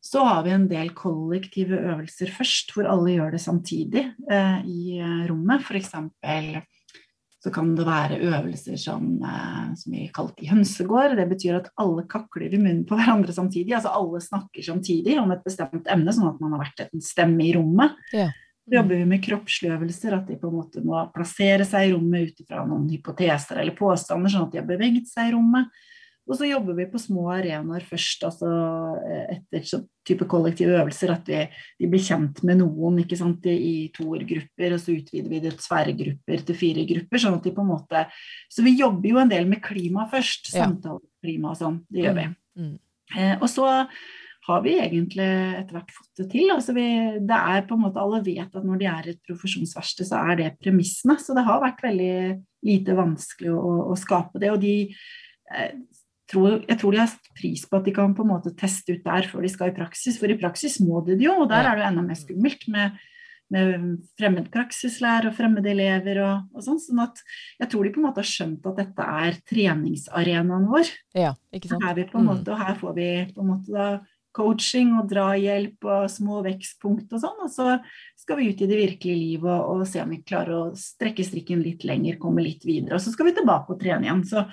Så 0.00 0.22
har 0.24 0.44
vi 0.46 0.52
en 0.54 0.68
del 0.70 0.94
kollektive 0.96 1.76
øvelser 1.76 2.30
først, 2.32 2.70
hvor 2.72 2.86
alle 2.88 3.18
gjør 3.18 3.34
det 3.34 3.40
samtidig 3.42 4.04
eh, 4.32 4.60
i 4.64 5.00
uh, 5.02 5.26
rommet. 5.28 5.60
F.eks. 5.60 5.90
så 7.44 7.52
kan 7.52 7.74
det 7.76 7.84
være 7.84 8.20
øvelser 8.22 8.78
som, 8.80 9.10
eh, 9.20 9.66
som 9.76 9.92
vi 9.92 10.06
kalte 10.14 10.46
i 10.46 10.48
hønsegård. 10.48 11.18
Det 11.18 11.26
betyr 11.34 11.58
at 11.58 11.68
alle 11.82 12.06
kakler 12.08 12.48
i 12.48 12.60
munnen 12.62 12.86
på 12.88 12.96
hverandre 12.96 13.34
samtidig. 13.36 13.74
Altså 13.76 13.92
alle 13.92 14.22
snakker 14.24 14.64
samtidig 14.64 15.18
om 15.20 15.34
et 15.34 15.44
bestemt 15.44 15.90
emne, 15.92 16.16
sånn 16.16 16.30
at 16.32 16.40
man 16.40 16.56
har 16.56 16.64
vært 16.64 16.86
en 16.86 17.04
stemme 17.04 17.44
i 17.44 17.52
rommet. 17.58 17.98
Yeah. 18.14 18.32
Jobber 18.70 19.00
vi 19.00 19.06
med 19.08 19.22
kroppslige 19.24 19.74
øvelser, 19.74 20.14
at 20.14 20.28
de 20.30 20.36
på 20.38 20.50
en 20.50 20.58
måte 20.60 20.82
må 20.86 21.00
plassere 21.14 21.64
seg 21.66 21.88
i 21.88 21.94
rommet 21.94 22.28
ut 22.30 22.42
ifra 22.44 22.62
noen 22.68 22.88
hypoteser 22.92 23.58
eller 23.62 23.74
påstander, 23.78 24.30
sånn 24.30 24.46
at 24.46 24.52
de 24.54 24.60
har 24.60 24.68
beveget 24.68 25.10
seg 25.10 25.30
i 25.30 25.34
rommet. 25.34 25.72
Og 26.30 26.36
så 26.38 26.46
jobber 26.46 26.76
vi 26.78 26.86
på 26.86 27.00
små 27.02 27.24
arenaer 27.34 27.82
først, 27.82 28.22
altså 28.28 28.50
etter 29.32 29.64
sånn 29.66 29.82
type 30.06 30.28
kollektive 30.30 30.76
øvelser, 30.78 31.10
at 31.16 31.26
vi, 31.26 31.40
de 31.80 31.88
blir 31.90 32.04
kjent 32.04 32.42
med 32.46 32.60
noen 32.60 33.00
ikke 33.02 33.18
sant, 33.18 33.48
i, 33.50 33.56
i 33.56 33.88
toergrupper, 33.96 34.76
og 34.76 34.82
så 34.82 34.94
utvider 34.94 35.32
vi 35.32 35.40
det 35.42 35.54
til 35.56 35.64
tverrgrupper 35.64 36.44
til 36.46 36.58
fire 36.60 36.86
grupper. 36.92 37.24
sånn 37.24 37.40
at 37.40 37.48
de 37.48 37.54
på 37.56 37.64
en 37.64 37.72
måte, 37.72 38.04
Så 38.52 38.62
vi 38.66 38.76
jobber 38.78 39.10
jo 39.10 39.18
en 39.24 39.32
del 39.32 39.50
med 39.50 39.64
klima 39.64 40.06
først, 40.12 40.52
samtaleklima 40.54 41.50
og 41.50 41.58
sånn. 41.58 41.82
Det 41.90 42.06
gjør 42.06 42.18
vi. 42.20 42.28
Mm. 42.30 42.70
Mm. 42.70 42.76
Eh, 43.16 43.36
og 43.40 43.48
så 43.50 43.66
har 44.48 44.62
vi 44.64 44.74
egentlig 44.80 45.26
etter 45.58 45.76
hvert 45.76 45.92
fått 45.92 46.22
det 46.22 46.26
til. 46.32 46.50
Altså 46.54 46.74
vi, 46.76 46.86
det 47.28 47.38
er 47.38 47.66
på 47.68 47.76
en 47.76 47.84
måte 47.84 48.00
Alle 48.00 48.22
vet 48.24 48.56
at 48.56 48.66
når 48.66 48.80
de 48.80 48.88
er 48.88 49.10
et 49.12 49.20
profesjonsverksted, 49.28 50.08
så 50.08 50.22
er 50.30 50.38
det 50.40 50.50
premissene. 50.64 51.18
Så 51.20 51.36
det 51.36 51.44
har 51.46 51.62
vært 51.62 51.84
veldig 51.84 52.14
lite 52.66 52.96
vanskelig 52.96 53.52
å, 53.52 53.74
å 53.92 53.98
skape 54.00 54.40
det. 54.40 54.52
Og 54.54 54.62
de 54.62 54.74
eh, 54.88 55.76
tror, 56.30 56.60
jeg 56.64 56.80
tror 56.80 56.96
de 56.96 57.02
har 57.02 57.14
pris 57.36 57.66
på 57.68 57.80
at 57.80 57.86
de 57.88 57.94
kan 57.96 58.16
på 58.16 58.24
en 58.24 58.32
måte 58.32 58.54
teste 58.56 58.96
ut 58.96 59.04
der 59.06 59.28
før 59.28 59.44
de 59.44 59.52
skal 59.52 59.74
i 59.74 59.76
praksis. 59.76 60.18
For 60.20 60.32
i 60.32 60.40
praksis 60.40 60.80
må 60.84 61.04
de 61.04 61.18
det 61.20 61.28
jo, 61.28 61.36
og 61.44 61.50
der 61.52 61.68
er 61.68 61.76
det 61.76 61.84
jo 61.84 61.92
enda 61.92 62.06
mer 62.08 62.20
skummelt 62.20 62.68
med 62.72 63.00
med 63.50 63.96
fremmed 64.18 64.46
praksislærer 64.54 65.26
og 65.30 65.34
fremmede 65.34 65.72
elever 65.72 66.20
og, 66.22 66.44
og 66.54 66.62
sånn. 66.62 66.78
sånn 66.78 67.02
at 67.02 67.18
jeg 67.58 67.72
tror 67.72 67.86
de 67.86 67.92
på 67.94 67.98
en 67.98 68.06
måte 68.06 68.22
har 68.22 68.30
skjønt 68.30 68.68
at 68.70 68.78
dette 68.78 69.06
er 69.24 69.38
treningsarenaen 69.50 70.68
vår. 70.70 70.92
Ja, 71.18 71.32
ikke 71.50 71.72
sant? 71.72 71.82
Her, 71.82 71.96
vi 71.98 72.06
på 72.12 72.20
en 72.20 72.28
mm. 72.28 72.30
måte, 72.30 72.54
og 72.54 72.62
her 72.62 72.78
får 72.78 72.94
vi 73.00 73.08
på 73.34 73.42
en 73.42 73.50
måte 73.50 73.74
da 73.74 73.88
coaching 74.36 74.92
og 75.00 75.08
drahjelp 75.10 75.86
og 75.88 76.10
små 76.12 76.40
vekstpunkt 76.46 77.12
og 77.16 77.22
sånn. 77.22 77.40
Og 77.44 77.50
så 77.52 77.78
skal 78.18 78.38
vi 78.40 78.50
ut 78.50 78.60
i 78.62 78.68
det 78.70 78.78
virkelige 78.78 79.18
livet 79.18 79.50
og, 79.50 79.80
og, 79.80 79.88
se 79.88 80.02
om 80.02 80.12
vi 80.12 80.20
klarer 80.26 80.56
å 80.56 80.62
strekke 80.78 81.26
strikken 81.26 81.64
litt 81.64 81.86
lenger, 81.88 82.20
komme 82.22 82.44
litt 82.46 82.66
videre. 82.68 82.96
Og 82.96 83.04
så 83.04 83.14
skal 83.14 83.30
vi 83.30 83.36
tilbake 83.40 83.74
og 83.74 83.80
trene 83.82 84.08
igjen. 84.08 84.24
Så 84.28 84.44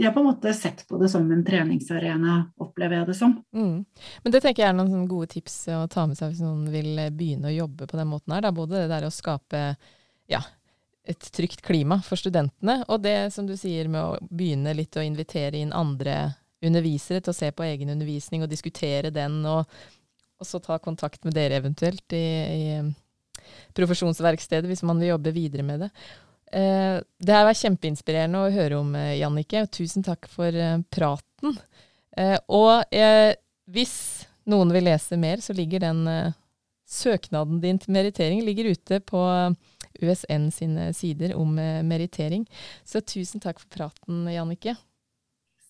de 0.00 0.06
har 0.06 0.14
på 0.16 0.22
en 0.22 0.30
måte 0.30 0.54
sett 0.56 0.86
på 0.88 0.98
det 1.00 1.10
som 1.12 1.26
en 1.28 1.42
treningsarena, 1.44 2.38
opplever 2.64 3.00
jeg 3.00 3.10
det 3.10 3.18
som. 3.18 3.34
Mm. 3.52 3.82
Men 4.24 4.32
det 4.32 4.40
tenker 4.40 4.64
jeg 4.64 4.72
er 4.72 4.78
noen 4.78 5.04
gode 5.10 5.28
tips 5.34 5.58
å 5.76 5.82
ta 5.92 6.06
med 6.08 6.16
seg 6.16 6.32
hvis 6.32 6.44
noen 6.44 6.70
vil 6.72 7.02
begynne 7.12 7.50
å 7.50 7.58
jobbe 7.58 7.90
på 7.90 8.00
den 8.00 8.08
måten 8.08 8.32
her. 8.32 8.46
Da. 8.46 8.54
Både 8.56 8.80
det 8.80 8.88
der 8.94 9.04
å 9.04 9.12
skape 9.12 9.60
ja, 10.30 10.40
et 11.04 11.30
trygt 11.36 11.60
klima 11.66 12.00
for 12.06 12.20
studentene, 12.20 12.80
og 12.88 13.02
det 13.04 13.32
som 13.34 13.46
du 13.48 13.56
sier 13.60 13.90
med 13.92 14.00
å 14.00 14.18
begynne 14.30 14.72
litt 14.78 14.96
å 14.96 15.04
invitere 15.04 15.60
inn 15.60 15.74
andre 15.76 16.32
undervisere 16.66 17.22
til 17.24 17.32
å 17.32 17.36
se 17.36 17.50
på 17.52 17.66
egen 17.66 17.92
undervisning 17.94 18.44
og 18.44 18.50
diskutere 18.52 19.12
den, 19.14 19.40
og, 19.48 19.68
og 20.40 20.48
så 20.48 20.60
ta 20.62 20.78
kontakt 20.82 21.24
med 21.24 21.36
dere 21.36 21.60
eventuelt 21.60 22.16
i, 22.16 22.24
i 22.56 23.70
profesjonsverkstedet 23.76 24.68
hvis 24.68 24.84
man 24.86 25.00
vil 25.00 25.14
jobbe 25.14 25.34
videre 25.36 25.64
med 25.66 25.86
det. 25.86 25.90
Eh, 26.52 26.98
det 27.22 27.36
har 27.36 27.46
vært 27.46 27.62
kjempeinspirerende 27.62 28.42
å 28.42 28.52
høre 28.52 28.80
om, 28.82 28.92
Jannike. 29.16 29.64
Og 29.64 29.72
tusen 29.74 30.04
takk 30.06 30.28
for 30.32 30.54
eh, 30.54 30.80
praten. 30.92 31.56
Eh, 32.16 32.36
og 32.50 32.94
eh, 32.94 33.32
hvis 33.70 33.96
noen 34.50 34.72
vil 34.74 34.88
lese 34.88 35.18
mer, 35.20 35.42
så 35.44 35.54
ligger 35.56 35.84
den 35.84 36.06
eh, 36.10 36.36
søknaden 36.90 37.60
din 37.62 37.78
til 37.78 37.94
merittering 37.94 38.42
ligger 38.42 38.72
ute 38.74 38.98
på 39.06 39.20
USN 40.00 40.48
sine 40.54 40.90
sider 40.96 41.36
om 41.38 41.54
merittering. 41.86 42.46
Så 42.86 43.02
tusen 43.04 43.42
takk 43.42 43.60
for 43.62 43.70
praten, 43.70 44.24
Jannike. 44.32 44.74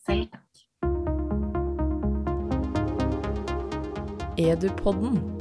Selv 0.06 0.30
takk. 0.32 0.49
Edupodden 4.48 5.39